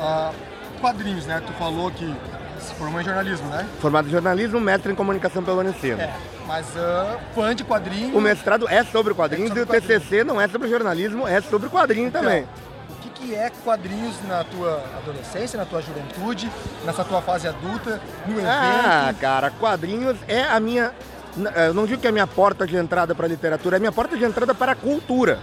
Ah, 0.00 0.32
quadrinhos, 0.80 1.26
né? 1.26 1.42
Tu 1.46 1.52
falou 1.54 1.90
que 1.90 2.12
se 2.60 2.74
formou 2.74 3.00
em 3.00 3.04
jornalismo, 3.04 3.48
né? 3.48 3.66
Formado 3.80 4.08
em 4.08 4.10
jornalismo, 4.10 4.60
mestre 4.60 4.92
em 4.92 4.94
comunicação 4.94 5.42
pelo 5.42 5.60
Unicino. 5.60 6.00
É. 6.00 6.12
Mas 6.46 6.66
ah, 6.76 7.18
fã 7.34 7.54
de 7.54 7.62
quadrinhos. 7.62 8.14
O 8.14 8.20
mestrado 8.20 8.68
é 8.68 8.82
sobre 8.84 9.14
quadrinhos 9.14 9.50
É 9.50 9.54
sobre 9.54 9.76
e 9.76 9.78
o 9.78 9.82
TCC 9.82 10.24
não 10.24 10.40
é 10.40 10.48
sobre 10.48 10.68
jornalismo, 10.68 11.26
é 11.26 11.40
sobre 11.40 11.68
quadrinho 11.68 12.10
também. 12.10 12.46
O 12.90 12.94
que, 13.02 13.10
que 13.10 13.34
é 13.34 13.50
quadrinhos 13.62 14.16
na 14.26 14.42
tua 14.44 14.82
adolescência, 14.96 15.58
na 15.58 15.64
tua 15.64 15.82
juventude, 15.82 16.50
nessa 16.84 17.04
tua 17.04 17.20
fase 17.20 17.46
adulta, 17.46 18.00
no 18.26 18.32
evento? 18.32 18.48
Ah, 18.48 19.14
cara, 19.20 19.50
quadrinhos 19.50 20.16
é 20.26 20.42
a 20.42 20.58
minha. 20.58 20.92
N- 21.36 21.50
Eu 21.66 21.74
não 21.74 21.86
digo 21.86 22.00
que 22.00 22.06
é 22.06 22.10
a 22.10 22.12
minha 22.12 22.26
porta 22.26 22.66
de 22.66 22.76
entrada 22.76 23.14
para 23.14 23.26
a 23.26 23.28
literatura, 23.28 23.76
é 23.76 23.78
a 23.78 23.80
minha 23.80 23.92
porta 23.92 24.16
de 24.16 24.24
entrada 24.24 24.54
para 24.54 24.72
a 24.72 24.74
cultura. 24.74 25.38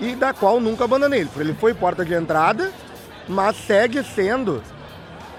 E 0.00 0.14
da 0.16 0.32
qual 0.32 0.58
nunca 0.60 0.84
abandonei. 0.84 1.28
Ele 1.36 1.54
foi 1.54 1.74
porta 1.74 2.04
de 2.04 2.12
entrada, 2.14 2.70
mas 3.28 3.56
segue 3.56 4.02
sendo 4.02 4.62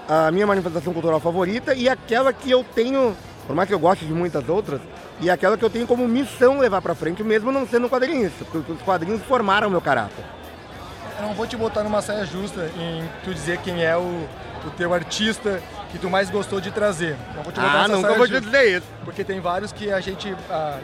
a 0.08 0.30
minha 0.30 0.46
manifestação 0.46 0.92
cultural 0.92 1.20
favorita 1.20 1.74
e 1.74 1.88
aquela 1.88 2.32
que 2.32 2.50
eu 2.50 2.64
tenho, 2.74 3.14
por 3.46 3.54
mais 3.54 3.68
que 3.68 3.74
eu 3.74 3.78
goste 3.78 4.04
de 4.06 4.12
muitas 4.12 4.48
outras, 4.48 4.80
e 5.20 5.30
aquela 5.30 5.56
que 5.56 5.64
eu 5.64 5.70
tenho 5.70 5.86
como 5.86 6.06
missão 6.08 6.58
levar 6.58 6.80
para 6.82 6.94
frente, 6.94 7.22
mesmo 7.22 7.52
não 7.52 7.66
sendo 7.66 7.86
um 7.86 7.90
quadrinista, 7.90 8.44
porque 8.50 8.72
os 8.72 8.80
quadrinhos 8.82 9.22
formaram 9.22 9.68
meu 9.70 9.80
caráter. 9.80 10.24
Eu 11.20 11.26
não 11.28 11.34
vou 11.34 11.46
te 11.46 11.56
botar 11.56 11.82
numa 11.84 12.02
saia 12.02 12.24
justa 12.26 12.68
em 12.76 13.04
tu 13.22 13.32
dizer 13.32 13.58
quem 13.58 13.84
é 13.84 13.96
o, 13.96 14.00
o 14.66 14.70
teu 14.76 14.92
artista 14.92 15.62
que 15.94 16.00
tu 16.00 16.10
mais 16.10 16.28
gostou 16.28 16.60
de 16.60 16.72
trazer. 16.72 17.16
Não 17.36 17.44
vou 17.44 17.52
te 17.52 17.60
Ah, 17.60 17.86
nunca 17.86 18.14
vou 18.14 18.26
te 18.26 18.40
dizer 18.40 18.78
isso. 18.78 18.86
Porque 19.04 19.22
tem 19.22 19.38
vários 19.38 19.70
que 19.70 19.92
a 19.92 20.00
gente 20.00 20.34
ah, 20.50 20.78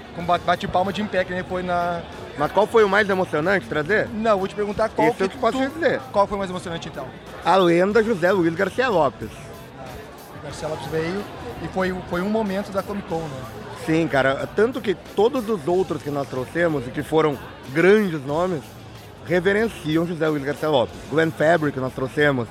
bate 0.46 0.68
palma 0.68 0.92
de 0.92 1.02
em 1.02 1.06
pé, 1.06 1.24
que 1.24 1.34
nem 1.34 1.42
foi 1.42 1.64
na... 1.64 2.00
Mas 2.38 2.52
qual 2.52 2.64
foi 2.64 2.84
o 2.84 2.88
mais 2.88 3.10
emocionante 3.10 3.66
trazer? 3.66 4.08
Não, 4.08 4.38
vou 4.38 4.46
te 4.46 4.54
perguntar 4.54 4.88
qual 4.88 5.08
Isso 5.08 5.16
que 5.16 5.22
eu 5.24 5.28
te 5.28 5.36
posso 5.36 5.58
tu... 5.58 5.68
dizer. 5.68 6.00
Qual 6.12 6.28
foi 6.28 6.36
o 6.36 6.38
mais 6.38 6.48
emocionante 6.48 6.88
então? 6.88 7.08
A 7.44 7.56
lenda 7.56 8.04
José 8.04 8.30
Luiz 8.30 8.54
Garcia 8.54 8.88
Lopes. 8.88 9.30
O 10.38 10.44
Garcia 10.44 10.68
Lopes 10.68 10.86
veio 10.86 11.24
e 11.64 11.68
foi, 11.68 11.92
foi 12.08 12.22
um 12.22 12.30
momento 12.30 12.70
da 12.70 12.80
Comic 12.80 13.08
Con, 13.08 13.18
né? 13.18 13.42
Sim, 13.84 14.06
cara. 14.06 14.48
Tanto 14.54 14.80
que 14.80 14.94
todos 14.94 15.48
os 15.48 15.66
outros 15.66 16.02
que 16.02 16.10
nós 16.10 16.28
trouxemos 16.28 16.86
e 16.86 16.90
que 16.90 17.02
foram 17.02 17.36
grandes 17.72 18.24
nomes 18.24 18.62
reverenciam 19.26 20.06
José 20.06 20.28
Luiz 20.28 20.44
Garcia 20.44 20.68
Lopes. 20.68 20.94
Glenn 21.10 21.32
Fabry, 21.32 21.72
que 21.72 21.80
nós 21.80 21.92
trouxemos. 21.92 22.46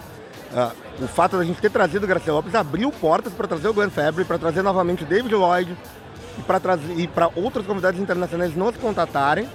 Ah, 0.54 0.72
o 1.00 1.08
fato 1.08 1.38
da 1.38 1.44
gente 1.44 1.62
ter 1.62 1.70
trazido 1.70 2.06
o 2.06 2.08
Garcia 2.08 2.34
Lopes 2.34 2.56
abriu 2.56 2.92
portas 2.92 3.34
para 3.34 3.48
trazer 3.48 3.68
o 3.68 3.74
Glenn 3.74 3.90
Fabry, 3.90 4.26
para 4.26 4.40
trazer 4.40 4.62
novamente 4.62 5.04
o 5.04 5.06
David 5.06 5.34
Lloyd 5.34 5.78
e 6.98 7.08
para 7.08 7.30
outros 7.36 7.66
convidados 7.66 8.00
internacionais 8.00 8.56
nos 8.56 8.76
contatarem. 8.78 9.48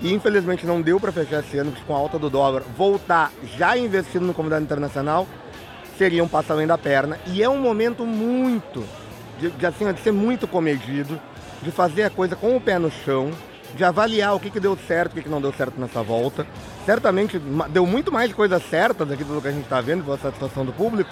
E 0.00 0.12
infelizmente 0.12 0.66
não 0.66 0.82
deu 0.82 0.98
para 0.98 1.12
fechar 1.12 1.40
esse 1.40 1.56
ano, 1.56 1.70
porque 1.70 1.86
com 1.86 1.94
a 1.94 1.98
alta 1.98 2.18
do 2.18 2.28
dólar, 2.28 2.62
voltar 2.76 3.30
já 3.56 3.78
investindo 3.78 4.26
no 4.26 4.34
convidado 4.34 4.64
internacional 4.64 5.28
seria 5.96 6.24
um 6.24 6.28
passo 6.28 6.52
além 6.52 6.66
da 6.66 6.76
perna. 6.76 7.18
E 7.26 7.42
é 7.42 7.48
um 7.48 7.58
momento 7.58 8.04
muito, 8.04 8.84
de, 9.38 9.50
de, 9.50 9.64
assim, 9.64 9.90
de 9.92 10.00
ser 10.00 10.12
muito 10.12 10.48
comedido, 10.48 11.20
de 11.62 11.70
fazer 11.70 12.02
a 12.02 12.10
coisa 12.10 12.34
com 12.34 12.56
o 12.56 12.60
pé 12.60 12.78
no 12.78 12.90
chão, 12.90 13.30
de 13.76 13.84
avaliar 13.84 14.34
o 14.34 14.40
que, 14.40 14.50
que 14.50 14.58
deu 14.58 14.76
certo 14.88 15.12
o 15.12 15.14
que, 15.14 15.22
que 15.22 15.28
não 15.28 15.40
deu 15.40 15.52
certo 15.52 15.80
nessa 15.80 16.02
volta. 16.02 16.44
Certamente 16.84 17.38
deu 17.70 17.86
muito 17.86 18.10
mais 18.10 18.32
coisas 18.32 18.62
certas 18.68 19.10
aqui 19.10 19.22
do 19.22 19.40
que 19.40 19.48
a 19.48 19.52
gente 19.52 19.64
está 19.64 19.80
vendo, 19.80 20.04
pela 20.04 20.18
satisfação 20.18 20.64
do 20.64 20.72
público. 20.72 21.10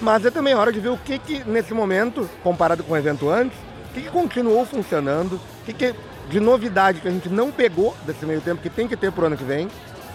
Mas 0.00 0.24
é 0.24 0.30
também 0.30 0.54
hora 0.54 0.72
de 0.72 0.80
ver 0.80 0.90
o 0.90 0.98
que, 0.98 1.18
que 1.18 1.44
nesse 1.44 1.74
momento, 1.74 2.28
comparado 2.42 2.82
com 2.82 2.92
o 2.92 2.96
evento 2.96 3.28
antes, 3.28 3.56
o 3.90 3.94
que, 3.94 4.02
que 4.02 4.10
continuou 4.10 4.64
funcionando, 4.64 5.34
o 5.34 5.64
que, 5.64 5.72
que 5.72 5.94
de 6.28 6.40
novidade 6.40 7.00
que 7.00 7.08
a 7.08 7.10
gente 7.10 7.28
não 7.28 7.50
pegou 7.50 7.96
desse 8.06 8.24
meio 8.24 8.40
tempo, 8.40 8.62
que 8.62 8.70
tem 8.70 8.88
que 8.88 8.96
ter 8.96 9.12
pro 9.12 9.26
ano 9.26 9.36
que 9.36 9.44
vem. 9.44 9.68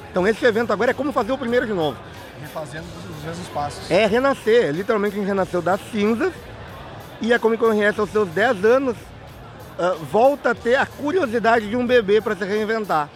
Então 0.09 0.27
esse 0.27 0.45
evento 0.45 0.73
agora 0.73 0.91
é 0.91 0.93
como 0.93 1.11
fazer 1.11 1.31
o 1.31 1.37
primeiro 1.37 1.65
de 1.65 1.73
novo. 1.73 1.97
Refazendo 2.41 2.85
os, 2.97 3.17
os 3.17 3.23
mesmos 3.23 3.47
passos. 3.49 3.91
É 3.91 4.05
renascer, 4.05 4.71
literalmente 4.71 5.15
a 5.15 5.19
gente 5.19 5.27
renasceu 5.27 5.61
das 5.61 5.79
cinzas 5.91 6.33
e 7.21 7.33
a 7.33 7.39
Comic 7.39 7.63
Con 7.63 7.71
RS 7.71 7.99
aos 7.99 8.09
seus 8.09 8.29
10 8.29 8.65
anos 8.65 8.95
ah, 9.79 9.95
volta 10.11 10.51
a 10.51 10.55
ter 10.55 10.75
a 10.75 10.85
curiosidade 10.85 11.69
de 11.69 11.75
um 11.75 11.85
bebê 11.85 12.19
para 12.19 12.35
se 12.35 12.43
reinventar. 12.43 13.09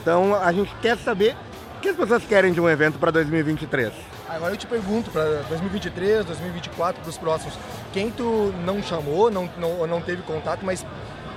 Então 0.00 0.34
a 0.34 0.52
gente 0.52 0.74
quer 0.80 0.96
saber 0.98 1.36
o 1.76 1.80
que 1.80 1.88
as 1.88 1.96
pessoas 1.96 2.24
querem 2.24 2.52
de 2.52 2.60
um 2.60 2.68
evento 2.68 2.98
para 2.98 3.10
2023. 3.10 3.92
Agora 4.28 4.52
eu 4.52 4.56
te 4.56 4.66
pergunto, 4.66 5.10
para 5.10 5.42
2023, 5.48 6.24
2024, 6.24 7.00
para 7.00 7.10
os 7.10 7.16
próximos, 7.16 7.54
quem 7.92 8.10
tu 8.10 8.52
não 8.64 8.82
chamou, 8.82 9.30
não, 9.30 9.48
não, 9.56 9.86
não 9.86 10.00
teve 10.00 10.22
contato, 10.22 10.60
mas 10.62 10.84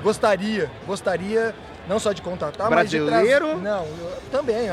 gostaria, 0.03 0.69
gostaria 0.85 1.55
não 1.87 1.99
só 1.99 2.11
de 2.11 2.21
contatar, 2.21 2.69
Brasileiro? 2.69 3.11
mas 3.11 3.23
de 3.25 3.29
trazer... 3.29 3.57
Não, 3.57 3.87
também, 4.31 4.69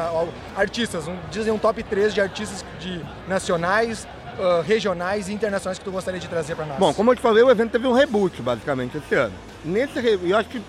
artistas, 0.57 1.05
dizem 1.31 1.53
um 1.53 1.59
top 1.59 1.83
3 1.83 2.13
de 2.13 2.21
artistas 2.21 2.65
de 2.81 3.01
nacionais, 3.27 4.07
ah, 4.39 4.63
regionais 4.65 5.29
e 5.29 5.33
internacionais 5.33 5.79
que 5.79 5.85
tu 5.85 5.91
gostaria 5.91 6.21
de 6.21 6.29
trazer 6.29 6.55
para 6.55 6.67
nós. 6.67 6.79
Bom, 6.79 6.95
como 6.95 7.11
eu 7.11 7.17
te 7.17 7.23
falei, 7.23 7.43
o 7.43 7.51
evento 7.51 7.73
teve 7.73 7.87
um 7.87 7.93
reboot 7.93 8.41
basicamente 8.41 8.99
esse 8.99 9.15
ano. 9.15 9.35
Nesse 9.65 9.99
eu 10.23 10.37
acho 10.37 10.49
que 10.49 10.63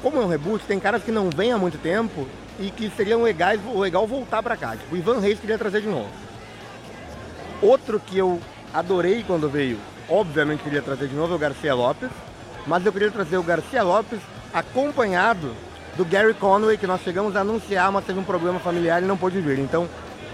como 0.00 0.20
é 0.20 0.24
um 0.24 0.28
reboot, 0.28 0.64
tem 0.64 0.78
caras 0.78 1.02
que 1.02 1.10
não 1.10 1.28
vêm 1.30 1.52
há 1.52 1.58
muito 1.58 1.78
tempo 1.78 2.26
e 2.58 2.70
que 2.70 2.90
seriam 2.96 3.22
legais, 3.22 3.60
legal 3.74 4.06
voltar 4.06 4.42
para 4.42 4.56
cá. 4.56 4.76
Tipo, 4.76 4.94
o 4.94 4.98
Ivan 4.98 5.20
Reis 5.20 5.38
queria 5.38 5.58
trazer 5.58 5.80
de 5.80 5.88
novo. 5.88 6.08
Outro 7.60 8.00
que 8.00 8.18
eu 8.18 8.40
adorei 8.72 9.24
quando 9.26 9.48
veio, 9.48 9.78
obviamente 10.08 10.62
queria 10.62 10.82
trazer 10.82 11.08
de 11.08 11.14
novo, 11.14 11.32
é 11.32 11.36
o 11.36 11.38
Garcia 11.38 11.74
Lopes. 11.74 12.10
Mas 12.66 12.84
eu 12.84 12.92
queria 12.92 13.10
trazer 13.10 13.36
o 13.36 13.42
Garcia 13.42 13.82
Lopes 13.82 14.18
acompanhado 14.52 15.52
do 15.96 16.04
Gary 16.04 16.34
Conway, 16.34 16.76
que 16.76 16.86
nós 16.86 17.00
chegamos 17.02 17.36
a 17.36 17.40
anunciar, 17.40 17.90
mas 17.90 18.04
teve 18.04 18.18
um 18.18 18.24
problema 18.24 18.58
familiar 18.58 19.02
e 19.02 19.06
não 19.06 19.16
pôde 19.16 19.40
vir. 19.40 19.58
Então, 19.58 19.88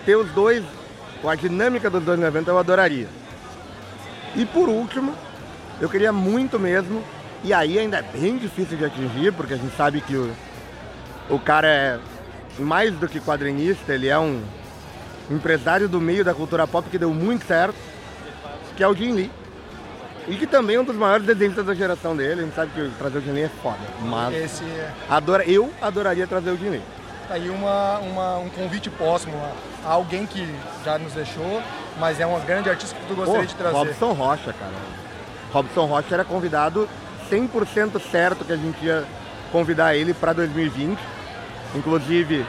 ter 0.04 0.16
os 0.16 0.30
dois, 0.32 0.64
com 1.20 1.28
a 1.28 1.34
dinâmica 1.34 1.88
dos 1.88 2.02
dois 2.02 2.18
no 2.18 2.26
evento, 2.26 2.48
eu 2.48 2.58
adoraria. 2.58 3.06
E 4.34 4.44
por 4.46 4.68
último, 4.68 5.14
eu 5.80 5.88
queria 5.88 6.12
muito 6.12 6.58
mesmo, 6.58 7.02
e 7.44 7.52
aí 7.52 7.78
ainda 7.78 7.98
é 7.98 8.02
bem 8.02 8.38
difícil 8.38 8.76
de 8.76 8.84
atingir, 8.84 9.32
porque 9.32 9.54
a 9.54 9.56
gente 9.56 9.76
sabe 9.76 10.00
que 10.00 10.16
o, 10.16 10.32
o 11.28 11.38
cara 11.38 11.68
é 11.68 11.98
mais 12.58 12.92
do 12.94 13.08
que 13.08 13.20
quadrinista, 13.20 13.92
ele 13.94 14.08
é 14.08 14.18
um 14.18 14.42
empresário 15.30 15.88
do 15.88 16.00
meio 16.00 16.24
da 16.24 16.34
cultura 16.34 16.66
pop 16.66 16.88
que 16.90 16.98
deu 16.98 17.10
muito 17.12 17.46
certo, 17.46 17.74
que 18.76 18.82
é 18.82 18.88
o 18.88 18.94
Jim 18.94 19.12
Lee. 19.12 19.30
E 20.28 20.36
que 20.36 20.46
também 20.46 20.76
é 20.76 20.80
um 20.80 20.84
dos 20.84 20.94
maiores 20.96 21.26
desenhistas 21.26 21.66
da 21.66 21.74
geração 21.74 22.16
dele, 22.16 22.42
a 22.42 22.44
gente 22.44 22.54
sabe 22.54 22.70
que 22.74 22.90
trazer 22.96 23.18
o 23.18 23.20
Jim 23.22 23.32
Lee 23.32 23.42
é 23.44 23.50
foda. 23.62 23.78
Mas 24.02 24.34
Esse 24.34 24.64
é 24.64 24.90
adora, 25.08 25.44
eu 25.44 25.70
adoraria 25.80 26.26
trazer 26.26 26.50
o 26.50 26.56
Jim 26.56 26.68
Lee. 26.70 26.82
tá 27.26 27.34
aí 27.34 27.48
uma, 27.50 27.98
uma- 27.98 28.38
um 28.38 28.48
convite 28.50 28.88
próximo 28.90 29.34
a, 29.84 29.88
alguém 29.90 30.24
que 30.26 30.46
já 30.84 30.98
nos 30.98 31.12
deixou, 31.12 31.60
mas 31.98 32.20
é 32.20 32.26
um 32.26 32.38
grande 32.40 32.68
artista 32.70 32.94
que 32.94 33.06
tu 33.06 33.14
gostaria 33.14 33.40
Pô, 33.42 33.46
de 33.46 33.54
trazer. 33.56 33.76
Robson 33.76 34.12
Rocha, 34.12 34.52
cara. 34.52 34.72
Robson 35.52 35.86
Rocha 35.86 36.14
era 36.14 36.24
convidado 36.24 36.88
100% 37.30 38.00
certo 38.10 38.44
que 38.44 38.52
a 38.52 38.56
gente 38.56 38.84
ia 38.84 39.04
convidar 39.50 39.96
ele 39.96 40.14
para 40.14 40.32
2020. 40.32 40.98
Inclusive 41.74 42.44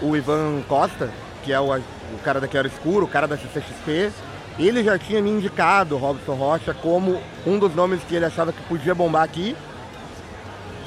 o 0.00 0.16
Ivan 0.16 0.62
Costa, 0.68 1.10
que 1.42 1.52
é 1.52 1.60
o, 1.60 1.74
o 1.74 2.18
cara 2.24 2.40
da 2.40 2.46
Quero 2.46 2.68
Escuro, 2.68 3.06
o 3.06 3.08
cara 3.08 3.26
da 3.26 3.36
CCXP, 3.36 4.12
ele 4.58 4.82
já 4.82 4.98
tinha 4.98 5.22
me 5.22 5.30
indicado 5.30 5.96
Robson 5.96 6.34
Rocha 6.34 6.74
como 6.74 7.20
um 7.46 7.58
dos 7.58 7.74
nomes 7.74 8.00
que 8.02 8.14
ele 8.14 8.24
achava 8.24 8.52
que 8.52 8.62
podia 8.62 8.94
bombar 8.94 9.22
aqui. 9.22 9.56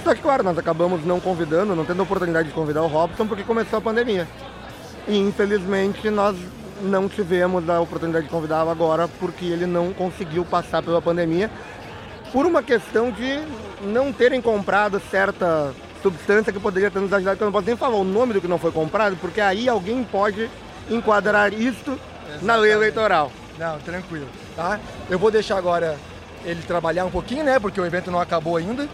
Só 0.04 0.16
que, 0.16 0.22
claro, 0.22 0.44
nós 0.44 0.58
acabamos 0.58 1.06
não 1.06 1.20
convidando, 1.20 1.76
não 1.76 1.86
tendo 1.86 2.00
a 2.00 2.04
oportunidade 2.04 2.50
de 2.50 2.54
convidar 2.54 2.82
o 2.82 2.88
Robson 2.88 3.28
porque 3.28 3.44
começou 3.44 3.78
a 3.78 3.82
pandemia. 3.82 4.28
E 5.08 5.18
infelizmente 5.18 6.10
nós 6.10 6.36
não 6.82 7.08
tivemos 7.08 7.70
a 7.70 7.80
oportunidade 7.80 8.26
de 8.26 8.32
convidá-lo 8.32 8.70
agora 8.70 9.08
porque 9.08 9.46
ele 9.46 9.66
não 9.66 9.94
conseguiu 9.94 10.44
passar 10.44 10.82
pela 10.82 11.02
pandemia 11.02 11.50
por 12.32 12.46
uma 12.46 12.64
questão 12.64 13.12
de 13.12 13.40
não 13.84 14.12
terem 14.12 14.42
comprado 14.42 15.02
certa 15.12 15.74
substância 16.02 16.52
que 16.52 16.60
poderia 16.60 16.90
ter 16.92 17.00
nos 17.00 17.14
ajudado. 17.14 17.38
que 17.38 17.44
Eu 17.44 17.46
não 17.46 17.52
posso 17.52 17.68
nem 17.68 17.76
falar 17.76 17.96
o 17.96 18.04
nome 18.04 18.34
do 18.34 18.42
que 18.42 18.48
não 18.48 18.58
foi 18.58 18.72
comprado, 18.72 19.16
porque 19.18 19.42
aí 19.42 19.70
alguém 19.70 20.04
pode 20.04 20.50
enquadrar 20.90 21.54
isto 21.54 21.92
na 22.42 22.56
lei 22.56 22.72
Exatamente. 22.72 22.72
eleitoral. 22.72 23.32
Não, 23.58 23.80
tranquilo, 23.80 24.28
tá? 24.56 24.80
Eu 25.10 25.20
vou 25.20 25.30
deixar 25.30 25.58
agora 25.58 25.98
ele 26.44 26.62
trabalhar 26.64 27.06
um 27.06 27.12
pouquinho, 27.12 27.44
né? 27.44 27.60
Porque 27.60 27.80
o 27.80 27.86
evento 27.86 28.10
não 28.10 28.20
acabou 28.20 28.58
ainda. 28.58 28.88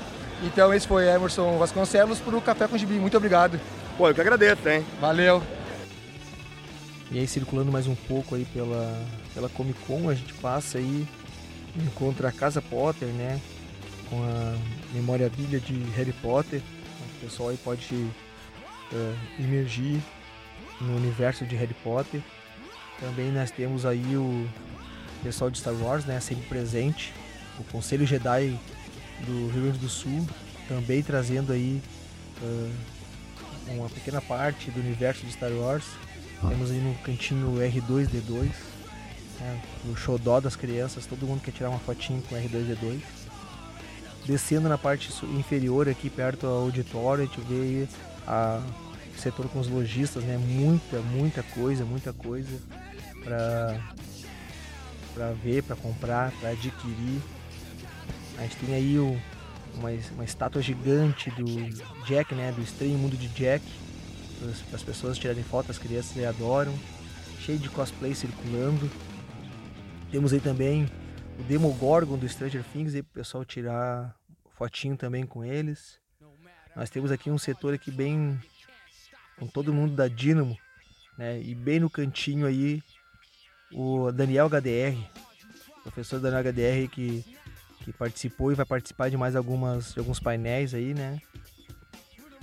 Então 0.43 0.73
esse 0.73 0.87
foi 0.87 1.07
Emerson 1.07 1.57
Vasconcelos 1.57 2.19
para 2.19 2.35
o 2.35 2.41
Café 2.41 2.67
com 2.67 2.77
Gibi. 2.77 2.95
Muito 2.95 3.17
obrigado. 3.17 3.59
Pô, 3.97 4.09
eu 4.09 4.13
que 4.13 4.21
agradeço, 4.21 4.67
hein? 4.67 4.85
Valeu. 4.99 5.41
E 7.09 7.19
aí 7.19 7.27
circulando 7.27 7.71
mais 7.71 7.87
um 7.87 7.95
pouco 7.95 8.35
aí 8.35 8.45
pela, 8.45 9.01
pela 9.33 9.47
Comic 9.49 9.79
Con, 9.87 10.09
a 10.09 10.13
gente 10.13 10.33
passa 10.35 10.77
aí, 10.77 11.07
encontra 11.75 12.27
a 12.27 12.31
Casa 12.31 12.61
Potter, 12.61 13.07
né? 13.07 13.39
Com 14.09 14.21
a 14.23 14.55
memorabilia 14.93 15.59
de 15.59 15.73
Harry 15.95 16.11
Potter. 16.11 16.61
O 17.17 17.19
pessoal 17.21 17.49
aí 17.49 17.57
pode 17.57 17.95
uh, 17.95 19.17
emergir 19.39 19.99
no 20.79 20.95
universo 20.95 21.45
de 21.45 21.55
Harry 21.55 21.75
Potter. 21.83 22.21
Também 22.99 23.31
nós 23.31 23.51
temos 23.51 23.85
aí 23.85 24.15
o 24.15 24.47
pessoal 25.23 25.49
de 25.49 25.59
Star 25.59 25.73
Wars, 25.73 26.05
né? 26.05 26.19
Sempre 26.19 26.45
presente. 26.47 27.13
O 27.59 27.63
Conselho 27.65 28.05
Jedi 28.05 28.57
do 29.25 29.51
Rio 29.51 29.63
Grande 29.63 29.79
do 29.79 29.89
Sul, 29.89 30.27
também 30.67 31.01
trazendo 31.01 31.51
aí 31.51 31.81
uh, 32.41 32.71
uma 33.67 33.89
pequena 33.89 34.21
parte 34.21 34.69
do 34.69 34.79
universo 34.79 35.25
de 35.25 35.31
Star 35.31 35.51
Wars. 35.51 35.85
Temos 36.47 36.69
aí 36.69 36.77
no 36.77 36.93
cantinho 36.99 37.55
R2D2, 37.55 38.51
né, 39.39 39.61
o 39.89 39.95
xodó 39.95 40.39
das 40.39 40.55
crianças, 40.55 41.07
todo 41.07 41.25
mundo 41.25 41.41
quer 41.41 41.51
tirar 41.51 41.71
uma 41.71 41.79
fotinho 41.79 42.21
com 42.29 42.35
R2D2. 42.35 43.16
Descendo 44.25 44.67
na 44.67 44.77
parte 44.77 45.09
inferior 45.37 45.87
aqui, 45.87 46.09
perto 46.09 46.41
do 46.41 46.47
auditório, 46.47 47.23
a 47.23 47.25
gente 47.25 47.39
vê 47.41 47.87
a, 48.27 48.61
o 49.15 49.19
setor 49.19 49.47
com 49.47 49.59
os 49.59 49.67
lojistas, 49.67 50.23
né? 50.23 50.37
Muita, 50.37 50.99
muita 50.99 51.43
coisa, 51.43 51.85
muita 51.85 52.11
coisa 52.11 52.59
para 53.23 53.79
para 55.17 55.31
ver, 55.31 55.63
para 55.63 55.75
comprar, 55.75 56.31
para 56.39 56.49
adquirir. 56.49 57.19
A 58.37 58.43
gente 58.43 58.55
tem 58.57 58.75
aí 58.75 58.99
o, 58.99 59.19
uma, 59.73 59.89
uma 60.13 60.23
estátua 60.23 60.61
gigante 60.61 61.31
do 61.31 61.45
Jack, 62.05 62.35
né? 62.35 62.51
Do 62.51 62.61
estranho 62.61 62.97
mundo 62.99 63.17
de 63.17 63.27
Jack. 63.29 63.65
Para 64.39 64.75
as 64.75 64.83
pessoas 64.83 65.17
tirarem 65.17 65.43
foto, 65.43 65.71
as 65.71 65.79
crianças 65.79 66.23
adoram. 66.23 66.73
Cheio 67.39 67.57
de 67.57 67.67
cosplay 67.69 68.13
circulando. 68.13 68.89
Temos 70.11 70.31
aí 70.33 70.39
também 70.39 70.87
o 71.39 71.43
Demogorgon 71.43 72.17
do 72.17 72.27
Stranger 72.27 72.63
Things 72.73 72.95
aí 72.95 73.03
para 73.03 73.11
o 73.11 73.13
pessoal 73.13 73.45
tirar 73.45 74.15
fotinho 74.51 74.97
também 74.97 75.25
com 75.25 75.43
eles. 75.43 75.99
Nós 76.75 76.89
temos 76.89 77.11
aqui 77.11 77.29
um 77.29 77.37
setor 77.37 77.73
aqui 77.73 77.91
bem 77.91 78.39
com 79.37 79.47
todo 79.47 79.73
mundo 79.73 79.95
da 79.95 80.07
Dynamo, 80.07 80.57
né? 81.17 81.39
E 81.41 81.53
bem 81.53 81.79
no 81.79 81.89
cantinho 81.89 82.45
aí 82.45 82.81
o 83.71 84.11
Daniel 84.11 84.49
HDR, 84.49 84.97
professor 85.83 86.19
Daniel 86.19 86.43
HDR 86.43 86.89
que 86.91 87.23
que 87.83 87.93
participou 87.93 88.51
e 88.51 88.55
vai 88.55 88.65
participar 88.65 89.09
de 89.09 89.15
mais 89.15 89.33
algumas 89.33 89.93
de 89.93 89.99
alguns 89.99 90.19
painéis 90.19 90.73
aí, 90.73 90.93
né? 90.93 91.21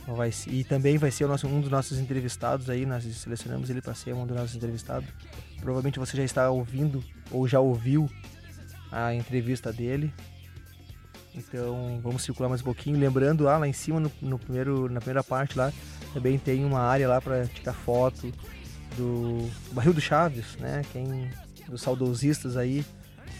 Então 0.00 0.14
vai, 0.14 0.30
e 0.48 0.64
também 0.64 0.98
vai 0.98 1.10
ser 1.10 1.26
nosso, 1.26 1.46
um 1.46 1.60
dos 1.60 1.70
nossos 1.70 1.98
entrevistados 1.98 2.68
aí, 2.68 2.84
nós 2.84 3.04
selecionamos 3.04 3.70
ele 3.70 3.80
para 3.80 3.94
ser 3.94 4.14
um 4.14 4.26
dos 4.26 4.36
nossos 4.36 4.54
entrevistados. 4.54 5.08
Provavelmente 5.60 5.98
você 5.98 6.16
já 6.16 6.24
está 6.24 6.50
ouvindo 6.50 7.02
ou 7.30 7.48
já 7.48 7.58
ouviu 7.58 8.08
a 8.94 9.12
entrevista 9.12 9.72
dele. 9.72 10.12
Então 11.34 12.00
vamos 12.00 12.22
circular 12.22 12.48
mais 12.48 12.60
um 12.60 12.64
pouquinho. 12.64 12.98
Lembrando, 12.98 13.48
ah, 13.48 13.58
lá 13.58 13.66
em 13.66 13.72
cima, 13.72 13.98
no, 13.98 14.10
no 14.22 14.38
primeiro, 14.38 14.88
na 14.88 15.00
primeira 15.00 15.24
parte 15.24 15.58
lá, 15.58 15.72
também 16.12 16.38
tem 16.38 16.64
uma 16.64 16.80
área 16.80 17.08
lá 17.08 17.20
para 17.20 17.44
tirar 17.46 17.72
foto 17.72 18.32
do 18.96 19.50
Barril 19.72 19.92
do 19.92 20.00
Chaves, 20.00 20.56
né? 20.56 20.82
Quem, 20.92 21.28
dos 21.68 21.82
saudosistas 21.82 22.56
aí, 22.56 22.84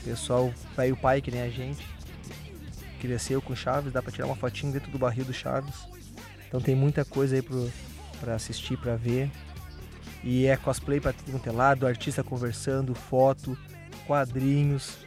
pessoal, 0.04 0.52
pai 0.74 0.90
o 0.90 0.96
pai 0.96 1.22
que 1.22 1.30
nem 1.30 1.42
a 1.42 1.48
gente, 1.48 1.86
cresceu 3.00 3.40
com 3.40 3.54
Chaves, 3.54 3.92
dá 3.92 4.02
para 4.02 4.10
tirar 4.10 4.26
uma 4.26 4.34
fotinho 4.34 4.72
dentro 4.72 4.90
do 4.90 4.98
barril 4.98 5.24
do 5.24 5.32
Chaves. 5.32 5.74
Então 6.48 6.60
tem 6.60 6.74
muita 6.74 7.04
coisa 7.04 7.36
aí 7.36 7.42
pro, 7.42 7.70
pra 8.18 8.34
assistir, 8.34 8.76
pra 8.76 8.96
ver. 8.96 9.30
E 10.24 10.46
é 10.46 10.56
cosplay 10.56 11.00
pra 11.00 11.12
tudo 11.12 11.30
quanto 11.30 11.48
é 11.48 11.52
lado, 11.52 11.86
artista 11.86 12.24
conversando, 12.24 12.92
foto, 12.94 13.56
quadrinhos. 14.06 15.03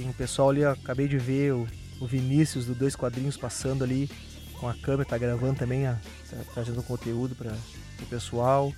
Tem 0.00 0.08
um 0.08 0.14
pessoal 0.14 0.48
ali, 0.48 0.64
acabei 0.64 1.06
de 1.06 1.18
ver 1.18 1.52
o, 1.52 1.68
o 2.00 2.06
Vinícius 2.06 2.64
do 2.64 2.74
Dois 2.74 2.96
Quadrinhos 2.96 3.36
passando 3.36 3.84
ali 3.84 4.10
com 4.58 4.66
a 4.66 4.72
câmera, 4.72 5.06
tá 5.06 5.18
gravando 5.18 5.58
também, 5.58 5.86
ó, 5.86 5.92
tá 5.92 6.38
trazendo 6.54 6.82
conteúdo 6.82 7.34
para 7.34 7.52
o 8.00 8.06
pessoal. 8.06 8.72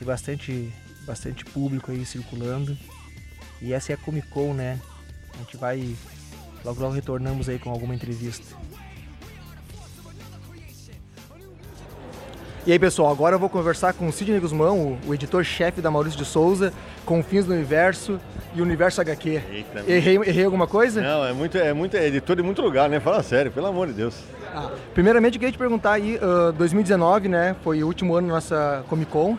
Tem 0.00 0.04
bastante, 0.04 0.74
bastante 1.06 1.44
público 1.44 1.92
aí 1.92 2.04
circulando. 2.04 2.76
E 3.62 3.72
essa 3.72 3.92
é 3.92 3.94
a 3.94 3.98
Comic 3.98 4.26
Con, 4.30 4.52
né? 4.52 4.80
A 5.34 5.36
gente 5.38 5.56
vai 5.56 5.96
Logo 6.64 6.80
logo 6.82 6.92
retornamos 6.92 7.48
aí 7.48 7.56
com 7.56 7.70
alguma 7.70 7.94
entrevista. 7.94 8.56
E 12.68 12.72
aí 12.72 12.78
pessoal, 12.78 13.10
agora 13.10 13.34
eu 13.34 13.38
vou 13.38 13.48
conversar 13.48 13.94
com 13.94 14.06
o 14.06 14.12
Sidney 14.12 14.38
Guzmão, 14.38 14.98
o, 15.08 15.14
editor-chefe 15.14 15.80
da 15.80 15.90
Maurício 15.90 16.18
de 16.18 16.26
Souza, 16.26 16.70
Confins 17.06 17.46
do 17.46 17.54
Universo 17.54 18.20
e 18.54 18.60
Universo 18.60 19.00
HQ. 19.00 19.40
Eita, 19.50 19.84
errei, 19.90 20.16
errei 20.16 20.44
alguma 20.44 20.66
coisa? 20.66 21.00
Não, 21.00 21.24
é 21.24 21.32
muito, 21.32 21.56
é 21.56 21.72
muito 21.72 21.96
é 21.96 22.06
editor 22.06 22.36
de 22.36 22.42
muito 22.42 22.60
lugar, 22.60 22.90
né? 22.90 23.00
Fala 23.00 23.22
sério, 23.22 23.50
pelo 23.50 23.68
amor 23.68 23.86
de 23.86 23.94
Deus. 23.94 24.22
Ah, 24.54 24.70
primeiramente 24.92 25.36
eu 25.36 25.40
queria 25.40 25.52
te 25.52 25.56
perguntar 25.56 25.92
aí, 25.92 26.16
uh, 26.16 26.52
2019, 26.52 27.26
né? 27.26 27.56
Foi 27.64 27.82
o 27.82 27.86
último 27.86 28.14
ano 28.14 28.28
da 28.28 28.34
nossa 28.34 28.84
Comic 28.86 29.10
Con. 29.10 29.38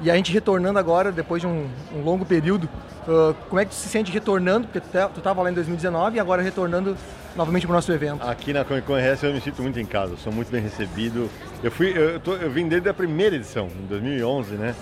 E 0.00 0.10
a 0.10 0.14
gente 0.14 0.32
retornando 0.32 0.78
agora, 0.78 1.10
depois 1.10 1.40
de 1.40 1.46
um, 1.46 1.68
um 1.94 2.02
longo 2.02 2.24
período, 2.24 2.68
uh, 3.08 3.34
como 3.48 3.60
é 3.60 3.64
que 3.64 3.70
tu 3.70 3.74
se 3.74 3.88
sente 3.88 4.12
retornando? 4.12 4.68
Porque 4.68 4.80
tu 4.80 5.18
estava 5.18 5.42
lá 5.42 5.50
em 5.50 5.54
2019 5.54 6.16
e 6.16 6.20
agora 6.20 6.42
retornando 6.42 6.96
novamente 7.34 7.66
para 7.66 7.72
o 7.72 7.76
nosso 7.76 7.90
evento. 7.92 8.22
Aqui 8.22 8.52
na 8.52 8.64
Comic 8.64 8.86
Con 8.86 8.94
RS 8.96 9.22
eu 9.22 9.32
me 9.32 9.40
sinto 9.40 9.62
muito 9.62 9.80
em 9.80 9.86
casa, 9.86 10.16
sou 10.16 10.32
muito 10.32 10.50
bem 10.50 10.60
recebido. 10.60 11.30
Eu, 11.62 11.70
fui, 11.70 11.92
eu, 11.96 12.20
tô, 12.20 12.34
eu 12.34 12.50
vim 12.50 12.68
desde 12.68 12.88
a 12.88 12.94
primeira 12.94 13.36
edição, 13.36 13.68
em 13.68 13.86
2011, 13.86 14.54
né? 14.54 14.74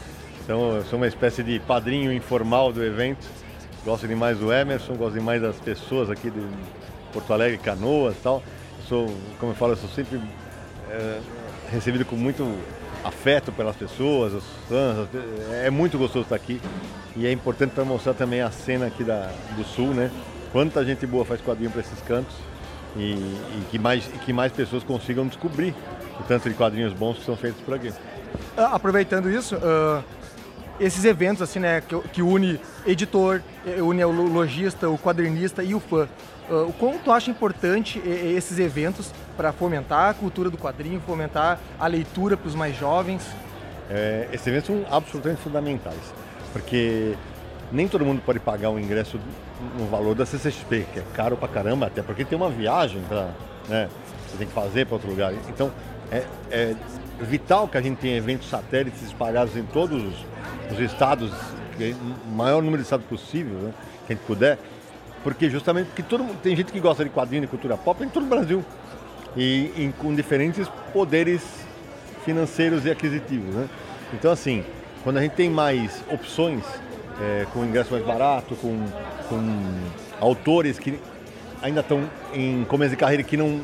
Então 0.42 0.77
eu 0.77 0.85
sou 0.85 0.96
uma 0.96 1.07
espécie 1.07 1.42
de 1.42 1.61
padrinho 1.61 2.12
informal 2.12 2.72
do 2.72 2.85
evento. 2.85 3.27
Gosto 3.85 4.09
demais 4.09 4.38
do 4.38 4.53
Emerson, 4.53 4.94
gosto 4.94 5.14
demais 5.14 5.40
das 5.40 5.57
pessoas 5.57 6.11
aqui 6.11 6.31
de 6.31 6.40
Porto 7.12 7.33
Alegre, 7.33 7.59
Canoas 7.59 8.14
e 8.16 8.20
tal. 8.20 8.42
Sou, 8.88 9.07
como 9.38 9.53
eu 9.53 9.57
falo, 9.57 9.72
eu 9.72 9.77
sou 9.77 9.88
sempre 9.90 10.20
é, 10.90 11.20
recebido 11.70 12.05
com 12.05 12.16
muito 12.16 12.44
afeto 13.04 13.52
pelas 13.52 13.76
pessoas, 13.76 14.32
os 14.32 14.44
fãs. 14.68 15.08
É 15.62 15.70
muito 15.70 15.98
gostoso 15.98 16.24
estar 16.24 16.36
aqui. 16.36 16.60
E 17.14 17.26
é 17.26 17.32
importante 17.32 17.72
para 17.72 17.84
mostrar 17.84 18.14
também 18.14 18.40
a 18.40 18.50
cena 18.50 18.86
aqui 18.86 19.04
da, 19.04 19.30
do 19.56 19.62
Sul, 19.62 19.88
né? 19.88 20.10
Quanta 20.50 20.84
gente 20.84 21.06
boa 21.06 21.24
faz 21.24 21.40
quadrinho 21.40 21.70
para 21.70 21.80
esses 21.80 22.00
cantos 22.02 22.34
e, 22.96 23.12
e, 23.12 23.66
que 23.70 23.78
mais, 23.78 24.06
que 24.06 24.32
mais 24.32 24.52
pessoas 24.52 24.82
consigam 24.82 25.26
descobrir 25.26 25.74
o 26.18 26.22
tanto 26.24 26.48
de 26.48 26.54
quadrinhos 26.54 26.92
bons 26.92 27.18
que 27.18 27.24
são 27.24 27.36
feitos 27.36 27.60
por 27.62 27.74
aqui. 27.74 27.88
Uh, 27.88 27.94
aproveitando 28.72 29.30
isso, 29.30 29.56
uh, 29.56 30.02
esses 30.80 31.04
eventos 31.04 31.42
assim, 31.42 31.58
né, 31.58 31.80
que, 31.80 31.98
que 32.08 32.22
une 32.22 32.60
editor, 32.86 33.42
une 33.78 34.04
o 34.04 34.10
lojista, 34.10 34.88
o 34.88 34.98
quadrinista 34.98 35.62
e 35.62 35.74
o 35.74 35.80
fã. 35.80 36.08
Uh, 36.48 36.68
o 36.68 36.72
quanto 36.74 36.98
tu 37.04 37.11
acha 37.11 37.30
importante 37.30 37.98
esses 38.07 38.59
eventos 38.59 39.11
para 39.37 39.52
fomentar 39.52 40.11
a 40.11 40.14
cultura 40.14 40.50
do 40.50 40.59
quadrinho, 40.59 41.00
fomentar 41.00 41.59
a 41.78 41.87
leitura 41.87 42.37
para 42.37 42.48
os 42.48 42.54
mais 42.54 42.76
jovens? 42.76 43.26
É, 43.90 44.28
esses 44.33 44.46
eventos 44.46 44.66
são 44.66 44.85
absolutamente 44.90 45.40
fundamentais, 45.40 46.12
porque 46.52 47.14
nem 47.72 47.88
todo 47.88 48.04
mundo 48.04 48.22
pode 48.24 48.38
pagar 48.40 48.70
o 48.70 48.78
ingresso 48.78 49.18
no 49.78 49.87
valor 49.87 50.14
da 50.14 50.26
CCXP, 50.26 50.87
que 50.92 50.98
é 51.00 51.02
caro 51.14 51.37
pra 51.37 51.48
caramba, 51.48 51.87
até 51.87 52.02
porque 52.02 52.24
tem 52.24 52.37
uma 52.37 52.50
viagem 52.50 53.02
para 53.09 53.30
né, 53.68 53.88
você 54.28 54.38
tem 54.38 54.46
que 54.46 54.52
fazer 54.52 54.87
para 54.87 54.94
outro 54.94 55.09
lugar. 55.09 55.33
Então, 55.48 55.70
é, 56.11 56.24
é, 56.50 56.74
vital 57.20 57.68
que 57.68 57.78
a 57.78 57.83
gente 57.83 57.98
tenha 57.98 58.16
eventos 58.16 58.48
satélites 58.48 59.02
espalhados 59.02 59.57
em 59.57 59.64
todos 59.64 60.02
os, 60.02 60.14
os 60.72 60.80
estados, 60.80 61.30
o 61.30 62.30
maior 62.30 62.62
número 62.62 62.78
de 62.78 62.85
estados 62.85 63.07
possível, 63.07 63.54
né, 63.59 63.72
que 64.07 64.12
a 64.12 64.16
gente 64.16 64.26
puder, 64.26 64.59
porque 65.24 65.48
justamente 65.48 65.87
porque 65.87 66.02
todo, 66.02 66.22
tem 66.42 66.54
gente 66.54 66.70
que 66.70 66.78
gosta 66.78 67.02
de 67.02 67.08
quadrinho 67.08 67.44
e 67.44 67.46
cultura 67.46 67.78
pop 67.78 68.04
em 68.04 68.08
todo 68.08 68.24
o 68.24 68.28
Brasil. 68.28 68.62
E 69.34 69.72
em, 69.76 69.90
com 69.90 70.14
diferentes 70.14 70.68
poderes 70.92 71.42
financeiros 72.24 72.84
e 72.84 72.90
aquisitivos. 72.90 73.52
Né? 73.52 73.68
Então 74.12 74.30
assim, 74.30 74.62
quando 75.02 75.16
a 75.16 75.22
gente 75.22 75.32
tem 75.32 75.50
mais 75.50 76.04
opções, 76.12 76.62
é, 77.20 77.46
com 77.52 77.64
ingresso 77.64 77.90
mais 77.90 78.04
barato, 78.04 78.54
com, 78.56 78.78
com 79.28 79.40
autores 80.20 80.78
que 80.78 81.00
ainda 81.62 81.80
estão 81.80 82.08
em 82.34 82.64
começo 82.64 82.90
de 82.90 82.96
carreira 82.96 83.22
que 83.22 83.37
não, 83.37 83.60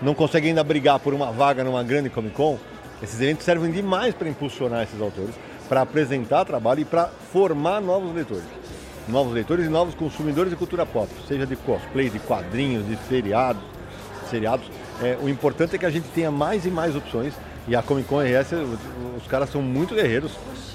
não 0.00 0.14
conseguem 0.14 0.48
ainda 0.48 0.64
brigar 0.64 0.98
por 0.98 1.12
uma 1.12 1.30
vaga 1.30 1.62
numa 1.62 1.84
grande 1.84 2.08
Comic 2.08 2.34
Con, 2.34 2.58
esses 3.02 3.20
eventos 3.20 3.44
servem 3.44 3.70
demais 3.70 4.14
para 4.14 4.28
impulsionar 4.28 4.82
esses 4.82 5.00
autores, 5.00 5.34
para 5.68 5.82
apresentar 5.82 6.46
trabalho 6.46 6.80
e 6.80 6.84
para 6.86 7.08
formar 7.30 7.82
novos 7.82 8.14
leitores 8.14 8.65
novos 9.08 9.32
leitores 9.32 9.66
e 9.66 9.68
novos 9.68 9.94
consumidores 9.94 10.50
de 10.50 10.56
cultura 10.56 10.84
pop, 10.84 11.08
seja 11.26 11.46
de 11.46 11.56
cosplay, 11.56 12.10
de 12.10 12.18
quadrinhos, 12.18 12.86
de 12.86 12.96
feriados, 12.96 13.62
seriados. 14.30 14.66
É, 15.02 15.16
o 15.22 15.28
importante 15.28 15.76
é 15.76 15.78
que 15.78 15.86
a 15.86 15.90
gente 15.90 16.08
tenha 16.08 16.30
mais 16.30 16.64
e 16.64 16.70
mais 16.70 16.96
opções. 16.96 17.34
E 17.68 17.74
a 17.74 17.82
Comic 17.82 18.08
Con 18.08 18.20
RS, 18.20 18.52
os 19.16 19.26
caras 19.26 19.50
são 19.50 19.60
muito 19.60 19.92
guerreiros, 19.92 20.30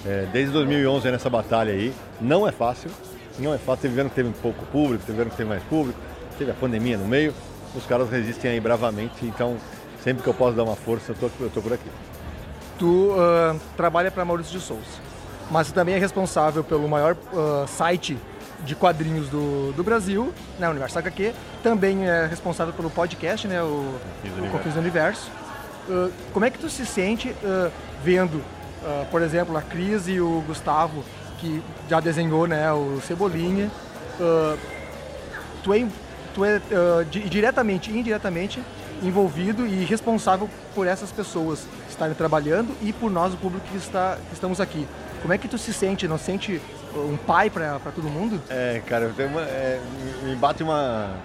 é, 0.05 0.27
desde 0.33 0.51
2011 0.51 1.09
nessa 1.09 1.29
batalha 1.29 1.71
aí, 1.71 1.93
não 2.19 2.45
é 2.45 2.51
fácil, 2.51 2.91
não 3.39 3.53
é 3.53 3.57
fácil, 3.57 3.83
teve 3.83 4.01
ano 4.01 4.09
que 4.09 4.15
teve 4.15 4.29
pouco 4.41 4.65
público, 4.65 5.01
teve 5.05 5.21
ano 5.21 5.31
que 5.31 5.37
teve 5.37 5.47
mais 5.47 5.63
público, 5.63 5.97
teve 6.37 6.51
a 6.51 6.53
pandemia 6.53 6.97
no 6.97 7.07
meio, 7.07 7.33
os 7.73 7.85
caras 7.85 8.09
resistem 8.09 8.51
aí 8.51 8.59
bravamente, 8.59 9.25
então 9.25 9.55
sempre 10.03 10.21
que 10.21 10.27
eu 10.27 10.33
posso 10.33 10.53
dar 10.53 10.63
uma 10.63 10.75
força, 10.75 11.13
eu 11.13 11.15
tô, 11.15 11.29
eu 11.39 11.49
tô 11.49 11.61
por 11.61 11.71
aqui. 11.71 11.89
tu 12.77 13.13
uh, 13.13 13.57
trabalha 13.77 14.11
para 14.11 14.25
Maurício 14.25 14.59
de 14.59 14.65
Souza, 14.65 14.99
mas 15.51 15.69
também 15.71 15.95
é 15.95 15.99
responsável 15.99 16.63
pelo 16.63 16.87
maior 16.87 17.15
uh, 17.33 17.67
site 17.67 18.17
de 18.63 18.73
quadrinhos 18.73 19.27
do, 19.27 19.73
do 19.73 19.83
Brasil, 19.83 20.33
né, 20.57 20.67
o 20.67 20.71
Universo 20.71 20.97
HQ. 20.97 21.33
Também 21.61 22.07
é 22.07 22.25
responsável 22.25 22.73
pelo 22.73 22.89
podcast, 22.89 23.47
né, 23.47 23.61
o, 23.61 23.93
Confis 24.51 24.73
do 24.73 24.79
Universo. 24.79 25.29
Uh, 25.89 26.11
como 26.31 26.45
é 26.45 26.49
que 26.49 26.57
tu 26.57 26.69
se 26.69 26.85
sente 26.85 27.35
vendo, 28.03 28.41
por 29.11 29.21
exemplo, 29.21 29.57
a 29.57 29.61
Cris 29.61 30.07
e 30.07 30.19
o 30.19 30.41
Gustavo, 30.47 31.03
que 31.39 31.61
já 31.89 31.99
desenhou 31.99 32.47
né, 32.47 32.71
o 32.71 33.01
Cebolinha, 33.01 33.69
tu 35.63 35.73
é, 35.73 35.85
tu 36.33 36.45
é 36.45 36.61
diretamente 37.29 37.91
e 37.91 37.99
indiretamente 37.99 38.61
envolvido 39.03 39.65
e 39.65 39.83
responsável 39.83 40.49
por 40.73 40.87
essas 40.87 41.11
pessoas 41.11 41.65
estarem 41.89 42.15
trabalhando 42.15 42.75
e 42.81 42.93
por 42.93 43.11
nós, 43.11 43.33
o 43.33 43.37
público 43.37 43.65
que, 43.67 43.77
está, 43.77 44.17
que 44.29 44.33
estamos 44.33 44.61
aqui. 44.61 44.87
Como 45.21 45.33
é 45.33 45.37
que 45.37 45.47
tu 45.47 45.57
se 45.57 45.73
sente? 45.73 46.07
Não 46.07 46.17
sente 46.17 46.61
um 46.95 47.17
pai 47.17 47.49
para 47.49 47.79
todo 47.93 48.09
mundo? 48.09 48.41
É, 48.49 48.81
cara, 48.85 49.11
eu 49.15 49.27
uma, 49.27 49.41
é, 49.41 49.79
me 50.23 50.35
bate 50.35 50.63
uma. 50.63 51.15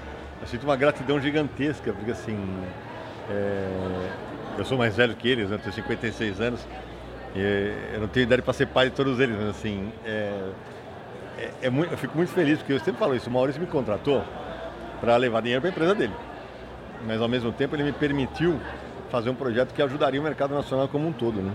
Eu 0.40 0.46
sinto 0.46 0.64
uma 0.64 0.76
gratidão 0.76 1.20
gigantesca, 1.20 1.92
porque 1.92 2.10
assim. 2.10 2.38
É, 3.30 4.08
eu 4.58 4.64
sou 4.64 4.78
mais 4.78 4.96
velho 4.96 5.14
que 5.14 5.28
eles, 5.28 5.50
né? 5.50 5.58
tenho 5.58 5.74
56 5.74 6.40
anos. 6.40 6.60
E 7.34 7.74
eu 7.94 8.00
não 8.00 8.08
tenho 8.08 8.24
idade 8.24 8.42
para 8.42 8.52
ser 8.54 8.66
pai 8.66 8.90
de 8.90 8.96
todos 8.96 9.18
eles, 9.18 9.36
mas 9.36 9.48
assim. 9.48 9.92
É, 10.04 10.50
é, 11.38 11.50
é 11.62 11.70
muito, 11.70 11.92
eu 11.92 11.98
fico 11.98 12.16
muito 12.16 12.32
feliz, 12.32 12.58
porque 12.58 12.72
eu 12.72 12.80
sempre 12.80 12.98
falo 12.98 13.14
isso. 13.14 13.28
O 13.28 13.32
Maurício 13.32 13.60
me 13.60 13.66
contratou 13.66 14.22
para 15.00 15.16
levar 15.16 15.40
dinheiro 15.42 15.60
para 15.60 15.70
a 15.70 15.72
empresa 15.72 15.94
dele 15.94 16.12
mas 17.04 17.20
ao 17.20 17.28
mesmo 17.28 17.52
tempo 17.52 17.74
ele 17.76 17.82
me 17.82 17.92
permitiu 17.92 18.58
fazer 19.10 19.30
um 19.30 19.34
projeto 19.34 19.72
que 19.74 19.82
ajudaria 19.82 20.20
o 20.20 20.24
mercado 20.24 20.54
nacional 20.54 20.88
como 20.88 21.08
um 21.08 21.12
todo, 21.12 21.40
né? 21.40 21.52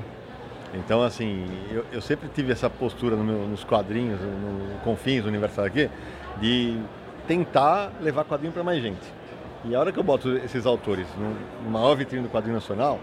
Então, 0.73 1.03
assim, 1.03 1.45
eu, 1.69 1.85
eu 1.91 2.01
sempre 2.01 2.29
tive 2.29 2.51
essa 2.51 2.69
postura 2.69 3.15
no 3.15 3.23
meu, 3.23 3.47
nos 3.47 3.63
quadrinhos, 3.63 4.19
no, 4.21 4.79
Confins, 4.83 5.23
no 5.23 5.27
Universal 5.27 5.65
aqui, 5.65 5.89
de 6.39 6.79
tentar 7.27 7.91
levar 8.01 8.23
quadrinho 8.23 8.53
para 8.53 8.63
mais 8.63 8.81
gente. 8.81 9.01
E 9.65 9.75
a 9.75 9.79
hora 9.79 9.91
que 9.91 9.99
eu 9.99 10.03
boto 10.03 10.37
esses 10.37 10.65
autores 10.65 11.07
no 11.63 11.69
maior 11.69 11.95
vitrine 11.95 12.23
do 12.23 12.29
quadrinho 12.29 12.55
nacional, 12.55 12.99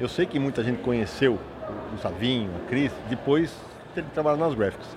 eu 0.00 0.08
sei 0.08 0.26
que 0.26 0.38
muita 0.38 0.64
gente 0.64 0.82
conheceu 0.82 1.38
o 1.94 1.98
Savinho, 1.98 2.50
a 2.56 2.68
Cris, 2.68 2.92
depois 3.08 3.56
de 3.94 4.02
trabalhar 4.02 4.36
nas 4.36 4.54
graphics. 4.54 4.96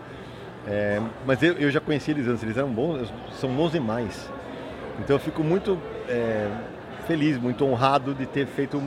É, 0.67 0.99
mas 1.25 1.43
eu, 1.43 1.53
eu, 1.53 1.69
já 1.69 1.79
conheci 1.79 2.09
eles 2.09 2.27
antes, 2.27 2.41
eles 2.41 2.57
eram 2.57 2.71
bons, 2.71 3.07
são 3.39 3.49
bons 3.51 3.71
demais. 3.71 4.27
Então 4.99 5.15
eu 5.15 5.19
fico 5.19 5.43
muito 5.43 5.77
é, 6.09 6.49
feliz, 7.05 7.38
muito 7.38 7.63
honrado 7.63 8.15
de 8.15 8.25
ter 8.25 8.47
feito, 8.47 8.81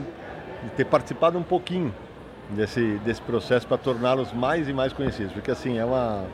de 0.63 0.69
ter 0.71 0.85
participado 0.85 1.37
um 1.37 1.43
pouquinho 1.43 1.93
desse, 2.49 2.99
desse 3.05 3.21
processo 3.21 3.67
para 3.67 3.77
torná-los 3.77 4.33
mais 4.33 4.67
e 4.67 4.73
mais 4.73 4.93
conhecidos, 4.93 5.33
porque 5.33 5.51
assim 5.51 5.77
é 5.77 5.85
uma 5.85 6.25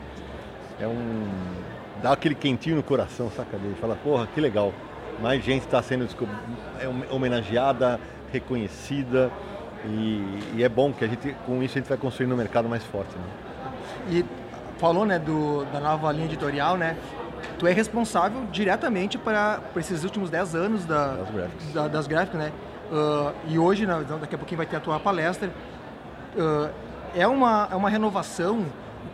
é 0.80 0.86
um 0.86 1.28
dá 2.02 2.12
aquele 2.12 2.34
quentinho 2.34 2.76
no 2.76 2.82
coração, 2.82 3.30
saca? 3.30 3.58
De 3.58 3.74
falar, 3.80 3.96
porra, 3.96 4.26
que 4.26 4.40
legal, 4.40 4.72
mais 5.20 5.42
gente 5.42 5.64
está 5.64 5.82
sendo 5.82 6.06
é 6.80 7.14
homenageada, 7.14 7.98
reconhecida 8.32 9.30
e, 9.84 10.40
e, 10.56 10.64
é 10.64 10.68
bom 10.68 10.92
que 10.92 11.04
a 11.04 11.08
gente 11.08 11.34
com 11.46 11.62
isso 11.62 11.78
a 11.78 11.80
gente 11.80 11.88
vai 11.88 11.98
construindo 11.98 12.32
um 12.32 12.36
mercado 12.36 12.68
mais 12.68 12.84
forte. 12.84 13.14
Né? 13.16 13.24
E 14.10 14.24
falou 14.78 15.06
né 15.06 15.18
do, 15.18 15.64
da 15.66 15.80
nova 15.80 16.10
linha 16.12 16.26
editorial, 16.26 16.76
né? 16.76 16.96
tu 17.58 17.66
é 17.66 17.72
responsável 17.72 18.44
diretamente 18.50 19.16
para, 19.16 19.60
esses 19.76 20.04
últimos 20.04 20.30
10 20.30 20.54
anos 20.54 20.84
da, 20.84 21.16
das 21.16 21.30
gráficas, 21.30 21.72
da, 21.72 21.88
das 21.88 22.06
gráficas 22.06 22.40
né? 22.40 22.52
Uh, 22.90 23.34
e 23.48 23.58
hoje, 23.58 23.84
daqui 23.84 24.36
a 24.36 24.38
pouquinho 24.38 24.58
vai 24.58 24.66
ter 24.66 24.76
a 24.76 24.80
tua 24.80 25.00
palestra. 25.00 25.50
Uh, 26.36 26.70
é, 27.14 27.26
uma, 27.26 27.68
é 27.70 27.74
uma 27.74 27.88
renovação 27.88 28.66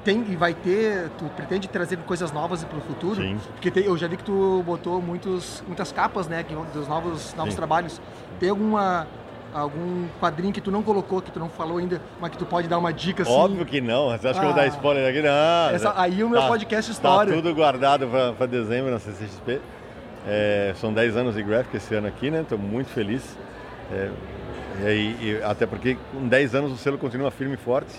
tem 0.04 0.24
e 0.28 0.36
vai 0.36 0.54
ter, 0.54 1.10
tu 1.18 1.24
pretende 1.36 1.68
trazer 1.68 1.96
coisas 1.98 2.32
novas 2.32 2.64
para 2.64 2.78
o 2.78 2.80
futuro? 2.80 3.22
Sim. 3.22 3.38
Porque 3.52 3.70
tem, 3.70 3.84
eu 3.84 3.96
já 3.96 4.08
vi 4.08 4.16
que 4.16 4.24
tu 4.24 4.62
botou 4.66 5.00
muitos, 5.00 5.62
muitas 5.66 5.92
capas, 5.92 6.26
né, 6.26 6.44
dos 6.72 6.88
novos, 6.88 7.34
novos 7.34 7.54
trabalhos. 7.54 8.00
Tem 8.40 8.50
alguma 8.50 9.06
algum 9.54 10.06
quadrinho 10.18 10.52
que 10.52 10.62
tu 10.62 10.70
não 10.70 10.82
colocou, 10.82 11.20
que 11.20 11.30
tu 11.30 11.38
não 11.38 11.48
falou 11.48 11.76
ainda, 11.76 12.00
mas 12.18 12.30
que 12.30 12.38
tu 12.38 12.46
pode 12.46 12.66
dar 12.68 12.78
uma 12.78 12.92
dica 12.92 13.22
assim? 13.22 13.32
Óbvio 13.32 13.66
que 13.66 13.80
não. 13.80 14.08
Você 14.08 14.28
acha 14.28 14.30
ah, 14.30 14.32
que 14.32 14.38
eu 14.38 14.44
vou 14.44 14.54
dar 14.54 14.62
ah. 14.62 14.66
spoiler 14.68 15.10
aqui? 15.10 15.22
Não. 15.22 15.76
Essa, 15.76 16.00
aí 16.00 16.24
o 16.24 16.28
meu 16.28 16.40
tá, 16.40 16.48
podcast 16.48 16.90
história. 16.90 17.32
Tá 17.32 17.38
tudo 17.38 17.54
guardado 17.54 18.08
para 18.36 18.46
dezembro 18.46 18.90
na 18.90 18.98
CCXP. 18.98 19.60
É, 20.26 20.72
são 20.76 20.92
10 20.92 21.16
anos 21.16 21.34
de 21.34 21.42
graphic 21.42 21.76
esse 21.76 21.94
ano 21.94 22.06
aqui, 22.06 22.30
né? 22.30 22.40
Estou 22.40 22.58
muito 22.58 22.88
feliz. 22.90 23.36
É, 23.92 24.10
e, 24.80 25.16
e, 25.20 25.40
até 25.42 25.66
porque 25.66 25.96
com 26.12 26.26
10 26.26 26.54
anos 26.54 26.72
o 26.72 26.76
selo 26.76 26.98
continua 26.98 27.30
firme 27.30 27.54
e 27.54 27.56
forte, 27.56 27.94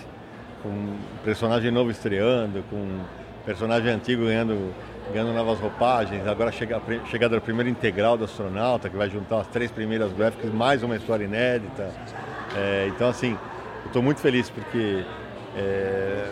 com 0.62 0.96
personagem 1.24 1.70
novo 1.70 1.90
estreando, 1.90 2.62
com 2.70 3.00
personagem 3.44 3.90
antigo 3.92 4.24
ganhando 4.24 4.72
ganhando 5.12 5.32
novas 5.32 5.58
roupagens. 5.60 6.26
Agora 6.26 6.50
chega 6.50 6.80
chegada 7.06 7.36
do 7.36 7.42
primeiro 7.42 7.68
integral 7.68 8.16
do 8.16 8.24
astronauta, 8.24 8.88
que 8.88 8.96
vai 8.96 9.10
juntar 9.10 9.40
as 9.40 9.46
três 9.48 9.70
primeiras 9.70 10.12
graphics, 10.12 10.52
mais 10.52 10.82
uma 10.82 10.96
história 10.96 11.24
inédita. 11.24 11.90
É, 12.56 12.86
então, 12.88 13.08
assim, 13.08 13.32
eu 13.82 13.86
estou 13.86 14.02
muito 14.02 14.20
feliz 14.20 14.48
porque 14.48 15.04
é, 15.56 16.26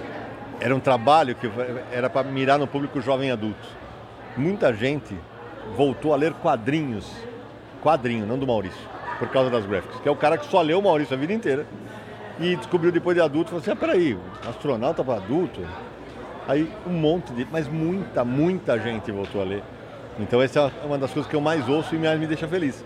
era 0.60 0.74
um 0.74 0.80
trabalho 0.80 1.34
que 1.34 1.50
era 1.92 2.08
para 2.08 2.26
mirar 2.28 2.58
no 2.58 2.66
público 2.66 3.00
jovem 3.00 3.30
adulto. 3.30 3.68
Muita 4.36 4.72
gente 4.72 5.14
voltou 5.76 6.12
a 6.12 6.16
ler 6.16 6.32
quadrinhos, 6.34 7.10
quadrinho, 7.82 8.26
não 8.26 8.38
do 8.38 8.46
Maurício, 8.46 8.88
por 9.22 9.28
causa 9.28 9.48
das 9.48 9.64
graphics, 9.64 10.00
que 10.00 10.08
é 10.08 10.10
o 10.10 10.16
cara 10.16 10.36
que 10.36 10.44
só 10.46 10.60
leu 10.60 10.80
o 10.80 10.82
Maurício 10.82 11.14
a 11.14 11.16
vida 11.16 11.32
inteira 11.32 11.64
e 12.40 12.56
descobriu 12.56 12.90
depois 12.90 13.14
de 13.14 13.22
adulto, 13.22 13.50
falou 13.50 13.60
assim, 13.60 13.70
ah, 13.70 13.76
peraí, 13.76 14.18
astronauta 14.48 15.04
para 15.04 15.14
adulto? 15.14 15.60
Aí 16.48 16.68
um 16.84 16.92
monte 16.92 17.32
de, 17.32 17.46
mas 17.52 17.68
muita, 17.68 18.24
muita 18.24 18.76
gente 18.80 19.12
voltou 19.12 19.40
a 19.40 19.44
ler. 19.44 19.62
Então 20.18 20.42
essa 20.42 20.72
é 20.82 20.86
uma 20.86 20.98
das 20.98 21.12
coisas 21.12 21.30
que 21.30 21.36
eu 21.36 21.40
mais 21.40 21.68
ouço 21.68 21.94
e 21.94 21.98
mais 21.98 22.18
me 22.18 22.26
deixa 22.26 22.48
feliz. 22.48 22.84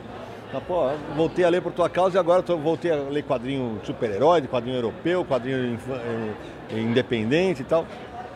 Então, 0.51 0.61
pô, 0.61 0.91
voltei 1.17 1.43
a 1.43 1.49
ler 1.49 1.63
por 1.63 1.73
tua 1.73 1.89
causa 1.89 2.19
e 2.19 2.21
agora 2.21 2.43
tô, 2.43 2.55
voltei 2.59 2.93
a 2.93 2.97
ler 2.97 3.23
quadrinho 3.23 3.81
super-herói, 3.83 4.43
quadrinho 4.43 4.77
europeu, 4.77 5.25
quadrinho 5.25 5.79
eh, 6.71 6.79
independente 6.79 7.63
e 7.63 7.65
tal. 7.65 7.87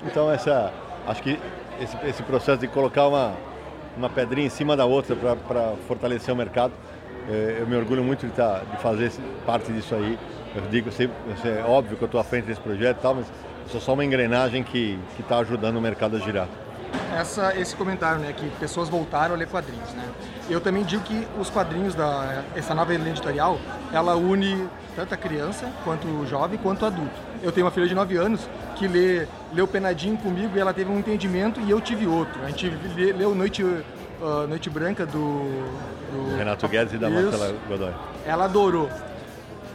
Então 0.06 0.30
essa, 0.30 0.72
acho 1.06 1.22
que 1.22 1.38
esse, 1.78 1.98
esse 2.06 2.22
processo 2.22 2.60
de 2.60 2.66
colocar 2.66 3.06
uma, 3.08 3.34
uma 3.94 4.08
pedrinha 4.08 4.46
em 4.46 4.50
cima 4.50 4.74
da 4.74 4.86
outra 4.86 5.14
para 5.46 5.74
fortalecer 5.86 6.32
o 6.32 6.36
mercado, 6.36 6.72
eu 7.28 7.66
me 7.66 7.76
orgulho 7.76 8.02
muito 8.02 8.26
de, 8.26 8.32
tá, 8.32 8.62
de 8.70 8.76
fazer 8.82 9.12
parte 9.46 9.72
disso 9.72 9.94
aí. 9.94 10.18
Eu 10.54 10.62
digo, 10.70 10.90
sempre, 10.90 11.16
é 11.44 11.62
óbvio 11.64 11.96
que 11.96 12.02
eu 12.02 12.06
estou 12.06 12.20
à 12.20 12.24
frente 12.24 12.46
desse 12.46 12.60
projeto 12.60 12.98
e 12.98 13.00
tal, 13.00 13.14
mas 13.14 13.26
sou 13.68 13.80
só 13.80 13.94
uma 13.94 14.04
engrenagem 14.04 14.62
que 14.62 14.98
está 15.18 15.38
ajudando 15.38 15.76
o 15.76 15.80
mercado 15.80 16.16
a 16.16 16.18
girar. 16.18 16.48
Essa, 17.16 17.56
esse 17.56 17.74
comentário, 17.76 18.20
né, 18.20 18.32
que 18.32 18.48
pessoas 18.58 18.88
voltaram 18.88 19.34
a 19.34 19.38
ler 19.38 19.46
quadrinhos, 19.46 19.92
né? 19.92 20.04
Eu 20.48 20.60
também 20.60 20.82
digo 20.82 21.02
que 21.04 21.26
os 21.38 21.50
quadrinhos 21.50 21.94
da 21.94 22.42
essa 22.56 22.74
nova 22.74 22.92
linha 22.92 23.10
editorial, 23.10 23.58
ela 23.92 24.16
une 24.16 24.68
tanto 24.96 25.14
a 25.14 25.16
criança 25.16 25.68
quanto 25.84 26.06
o 26.08 26.26
jovem 26.26 26.58
quanto 26.58 26.82
o 26.82 26.86
adulto. 26.86 27.14
Eu 27.42 27.52
tenho 27.52 27.66
uma 27.66 27.70
filha 27.70 27.86
de 27.86 27.94
9 27.94 28.16
anos 28.16 28.48
que 28.76 28.88
lê, 28.88 29.26
leu 29.52 29.66
Penadinho 29.66 30.16
comigo 30.16 30.56
e 30.56 30.60
ela 30.60 30.74
teve 30.74 30.90
um 30.90 30.98
entendimento 30.98 31.60
e 31.60 31.70
eu 31.70 31.80
tive 31.80 32.06
outro. 32.06 32.42
A 32.42 32.48
gente 32.48 32.68
leu 33.16 33.34
Noite 33.34 33.62
uh, 33.62 34.46
Noite 34.48 34.68
Branca 34.68 35.06
do, 35.06 35.64
do 36.10 36.36
Renato 36.36 36.68
Guedes 36.68 36.94
e 36.94 36.98
da 36.98 37.08
Marcela 37.08 37.54
Godoy. 37.68 37.92
Ela 38.26 38.44
adorou. 38.44 38.88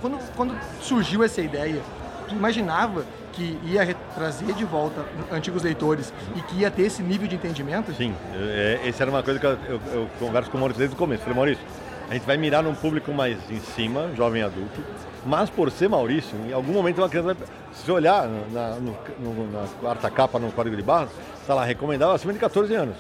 Quando, 0.02 0.19
quando 0.36 0.56
surgiu 0.82 1.24
essa 1.24 1.41
ideia, 1.41 1.82
tu 2.28 2.36
imaginava 2.36 3.06
que 3.34 3.60
ia 3.65 3.95
trazer 4.13 4.54
de 4.54 4.63
volta 4.63 5.04
antigos 5.32 5.63
leitores 5.63 6.13
e 6.36 6.41
que 6.41 6.58
ia 6.58 6.71
ter 6.71 6.84
esse 6.84 7.02
nível 7.02 7.28
de 7.28 7.36
entendimento? 7.36 7.93
Sim, 7.93 8.13
é, 8.34 8.80
essa 8.86 9.04
era 9.04 9.12
uma 9.12 9.24
coisa 9.24 9.39
que 9.39 9.45
eu, 9.45 9.58
eu, 9.67 9.82
eu 9.93 10.10
converso 10.19 10.50
com 10.50 10.58
o 10.58 10.60
Maurício 10.60 10.80
desde 10.80 10.95
o 10.95 10.98
começo. 10.98 11.24
Falei, 11.24 11.36
Maurício, 11.36 11.63
a 12.10 12.13
gente 12.13 12.26
vai 12.26 12.38
mirar 12.38 12.63
num 12.63 12.76
público 12.76 13.12
mais 13.12 13.38
em 13.50 13.60
cima, 13.60 14.12
jovem 14.15 14.44
adulto, 14.44 14.79
mas 15.25 15.50
por 15.50 15.71
ser 15.71 15.90
Maurício, 15.90 16.38
em 16.48 16.54
algum 16.54 16.71
momento 16.71 17.00
uma 17.00 17.10
criança 17.10 17.33
vai. 17.33 17.48
Se 17.73 17.92
olhar 17.92 18.27
na, 18.52 18.75
no, 18.75 19.52
na 19.52 19.67
quarta 19.81 20.10
capa 20.10 20.40
no 20.40 20.52
código 20.52 20.75
de 20.75 20.81
barras, 20.81 21.10
está 21.42 21.54
lá, 21.54 21.65
recomendado 21.65 22.12
acima 22.12 22.31
de 22.31 22.40
14 22.40 22.73
anos. 22.73 22.96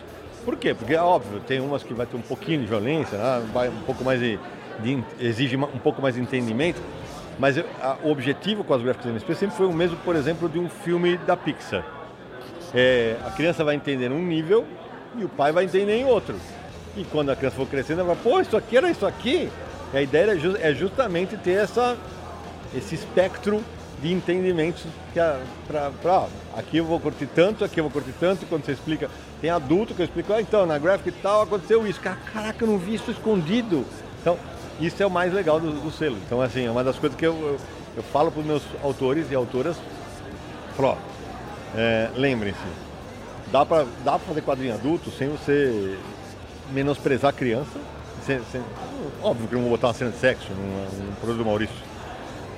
Por 0.45 0.55
quê? 0.57 0.75
Porque, 0.75 0.93
é 0.93 1.01
óbvio, 1.01 1.39
tem 1.39 1.59
umas 1.59 1.81
que 1.81 1.93
vai 1.93 2.05
ter 2.05 2.15
um 2.15 2.21
pouquinho 2.21 2.61
de 2.61 2.67
violência, 2.67 3.17
né? 3.17 3.43
vai 3.51 3.67
um 3.67 3.81
pouco 3.81 4.03
mais 4.03 4.19
de, 4.19 4.39
de, 4.79 5.03
exige 5.19 5.57
um 5.57 5.79
pouco 5.79 6.03
mais 6.03 6.13
de 6.13 6.21
entendimento, 6.21 6.79
mas 7.39 7.57
eu, 7.57 7.65
a, 7.81 7.97
o 8.03 8.11
objetivo 8.11 8.63
com 8.63 8.73
as 8.75 8.81
gráficas 8.83 9.07
MSP 9.07 9.33
sempre 9.33 9.55
foi 9.55 9.65
o 9.65 9.73
mesmo, 9.73 9.97
por 9.97 10.15
exemplo, 10.15 10.47
de 10.47 10.59
um 10.59 10.69
filme 10.69 11.17
da 11.17 11.35
Pixar. 11.35 11.83
É, 12.73 13.17
a 13.25 13.31
criança 13.31 13.63
vai 13.63 13.75
entender 13.75 14.11
um 14.11 14.21
nível 14.21 14.65
e 15.17 15.23
o 15.23 15.29
pai 15.29 15.51
vai 15.51 15.65
entender 15.65 15.95
em 15.95 16.05
outro. 16.05 16.35
E 16.95 17.03
quando 17.05 17.31
a 17.31 17.35
criança 17.35 17.55
for 17.55 17.67
crescendo, 17.67 18.01
ela 18.01 18.13
vai, 18.13 18.23
pô, 18.23 18.39
isso 18.39 18.55
aqui 18.55 18.77
era 18.77 18.89
isso 18.89 19.05
aqui. 19.05 19.49
E 19.93 19.97
a 19.97 20.01
ideia 20.01 20.31
é, 20.31 20.37
ju 20.37 20.55
é 20.59 20.73
justamente 20.73 21.35
ter 21.37 21.53
essa, 21.53 21.97
esse 22.73 22.93
espectro 22.95 23.63
de 24.01 24.11
entendimentos 24.11 24.83
para 25.67 26.27
aqui 26.55 26.77
eu 26.77 26.85
vou 26.85 26.99
curtir 26.99 27.27
tanto, 27.27 27.63
aqui 27.63 27.79
eu 27.79 27.83
vou 27.85 27.91
curtir 27.91 28.13
tanto, 28.19 28.45
quando 28.45 28.65
você 28.65 28.73
explica, 28.73 29.09
tem 29.41 29.49
adulto 29.49 29.93
que 29.93 30.01
eu 30.01 30.05
explico, 30.05 30.33
ah, 30.33 30.41
então 30.41 30.65
na 30.65 30.77
e 30.77 31.11
tal 31.11 31.43
aconteceu 31.43 31.85
isso, 31.87 31.99
caraca, 31.99 32.63
eu 32.63 32.67
não 32.67 32.77
vi 32.77 32.95
isso 32.95 33.11
escondido. 33.11 33.85
Então, 34.21 34.37
isso 34.79 35.01
é 35.01 35.05
o 35.05 35.11
mais 35.11 35.33
legal 35.33 35.59
do, 35.59 35.71
do 35.71 35.91
selo. 35.91 36.17
Então, 36.25 36.41
assim, 36.41 36.65
é 36.65 36.71
uma 36.71 36.83
das 36.83 36.97
coisas 36.97 37.17
que 37.17 37.25
eu, 37.25 37.33
eu, 37.33 37.57
eu 37.97 38.03
falo 38.03 38.31
para 38.31 38.41
os 38.41 38.45
meus 38.45 38.63
autores 38.83 39.31
e 39.31 39.35
autoras, 39.35 39.77
falo, 40.75 40.97
é, 41.75 42.09
lembrem-se, 42.15 42.59
dá 43.51 43.65
para 43.65 43.85
dá 44.03 44.19
fazer 44.19 44.41
quadrinho 44.41 44.73
adulto 44.73 45.11
sem 45.11 45.29
você 45.29 45.97
menosprezar 46.71 47.29
a 47.29 47.33
criança. 47.33 47.79
Sem, 48.25 48.41
sem- 48.51 48.63
óbvio 49.21 49.47
que 49.47 49.53
eu 49.53 49.57
não 49.59 49.67
vou 49.67 49.77
botar 49.77 49.87
uma 49.87 49.93
cena 49.93 50.09
de 50.09 50.17
sexo 50.17 50.51
num, 50.51 51.05
num 51.05 51.15
produto 51.15 51.37
do 51.37 51.45
Maurício. 51.45 51.75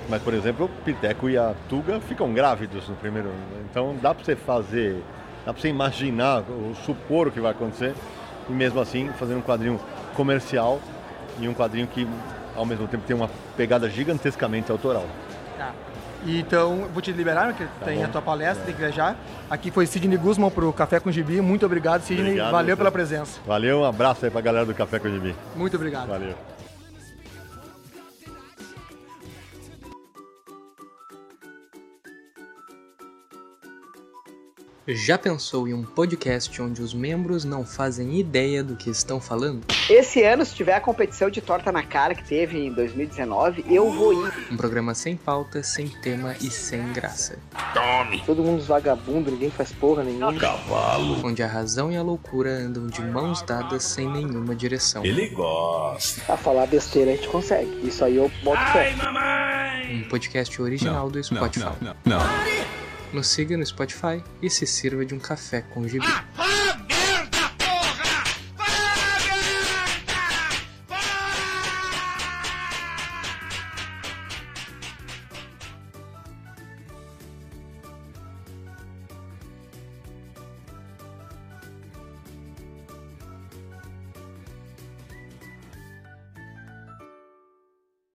Mas, 0.08 0.22
por 0.22 0.32
exemplo, 0.32 0.66
o 0.66 0.68
Piteco 0.68 1.28
e 1.28 1.36
a 1.36 1.54
Tuga 1.68 2.00
ficam 2.00 2.32
grávidos 2.32 2.88
no 2.88 2.96
primeiro. 2.96 3.30
Então 3.70 3.94
dá 4.00 4.14
para 4.14 4.24
você 4.24 4.34
fazer, 4.34 5.02
dá 5.44 5.52
para 5.52 5.60
você 5.60 5.68
imaginar, 5.68 6.44
ou 6.48 6.74
supor 6.74 7.28
o 7.28 7.30
que 7.30 7.40
vai 7.40 7.52
acontecer, 7.52 7.94
e 8.48 8.52
mesmo 8.52 8.80
assim 8.80 9.10
fazer 9.18 9.34
um 9.34 9.42
quadrinho 9.42 9.78
comercial 10.14 10.80
e 11.38 11.46
um 11.46 11.54
quadrinho 11.54 11.86
que 11.86 12.08
ao 12.56 12.64
mesmo 12.64 12.88
tempo 12.88 13.04
tem 13.06 13.14
uma 13.14 13.30
pegada 13.56 13.88
gigantescamente 13.88 14.72
autoral. 14.72 15.04
Então, 16.26 16.80
eu 16.80 16.88
vou 16.88 17.00
te 17.00 17.12
liberar, 17.12 17.46
porque 17.48 17.64
tem 17.84 17.98
bom. 17.98 18.04
a 18.04 18.08
tua 18.08 18.22
palestra, 18.22 18.64
tem 18.64 18.74
que 18.74 18.80
viajar. 18.80 19.16
Aqui 19.48 19.70
foi 19.70 19.86
Sidney 19.86 20.18
Guzman 20.18 20.50
pro 20.50 20.72
Café 20.72 20.98
com 20.98 21.12
Gibi. 21.12 21.40
Muito 21.40 21.64
obrigado, 21.64 22.02
Sidney. 22.02 22.30
Obrigado, 22.30 22.50
Valeu 22.50 22.74
você. 22.74 22.76
pela 22.76 22.90
presença. 22.90 23.40
Valeu, 23.46 23.80
um 23.80 23.84
abraço 23.84 24.24
aí 24.24 24.30
pra 24.30 24.40
galera 24.40 24.66
do 24.66 24.74
Café 24.74 24.98
com 24.98 25.06
o 25.06 25.10
Gibi. 25.12 25.34
Muito 25.54 25.76
obrigado. 25.76 26.08
Valeu. 26.08 26.34
Já 34.90 35.18
pensou 35.18 35.68
em 35.68 35.74
um 35.74 35.82
podcast 35.82 36.62
onde 36.62 36.80
os 36.80 36.94
membros 36.94 37.44
não 37.44 37.62
fazem 37.62 38.18
ideia 38.18 38.64
do 38.64 38.74
que 38.74 38.88
estão 38.88 39.20
falando? 39.20 39.66
Esse 39.90 40.22
ano, 40.22 40.42
se 40.46 40.54
tiver 40.54 40.72
a 40.72 40.80
competição 40.80 41.28
de 41.28 41.42
torta 41.42 41.70
na 41.70 41.82
cara 41.82 42.14
que 42.14 42.24
teve 42.24 42.58
em 42.58 42.72
2019, 42.72 43.66
eu 43.68 43.92
vou 43.92 44.14
ir. 44.14 44.32
Um 44.50 44.56
programa 44.56 44.94
sem 44.94 45.14
pauta, 45.14 45.62
sem 45.62 45.88
tema 45.88 46.34
e 46.40 46.50
sem 46.50 46.90
graça. 46.94 47.38
Todo 48.24 48.42
mundo 48.42 48.62
vagabundo, 48.64 49.30
ninguém 49.30 49.50
faz 49.50 49.72
porra 49.72 50.02
nenhuma. 50.02 50.32
Cavalo. 50.32 51.20
Onde 51.22 51.42
a 51.42 51.46
razão 51.46 51.92
e 51.92 51.96
a 51.98 52.02
loucura 52.02 52.50
andam 52.50 52.86
de 52.86 53.02
mãos 53.02 53.42
dadas 53.42 53.82
sem 53.82 54.08
nenhuma 54.08 54.54
direção. 54.54 55.04
Ele 55.04 55.28
gosta. 55.28 56.32
A 56.32 56.36
falar 56.38 56.66
besteira 56.66 57.10
a 57.10 57.14
gente 57.14 57.28
consegue. 57.28 57.86
Isso 57.86 58.02
aí 58.02 58.16
eu 58.16 58.32
boto 58.42 58.64
fé. 58.72 58.94
Um 59.92 60.08
podcast 60.08 60.62
original 60.62 61.10
do 61.10 61.22
Spotify. 61.22 61.66
Não, 61.82 61.94
não, 62.06 62.18
não. 62.18 62.67
Nos 63.12 63.26
siga 63.28 63.56
no 63.56 63.64
Spotify 63.64 64.22
e 64.42 64.50
se 64.50 64.66
sirva 64.66 65.04
de 65.04 65.14
um 65.14 65.18
café 65.18 65.62
com 65.62 65.86
gibi. 65.88 66.06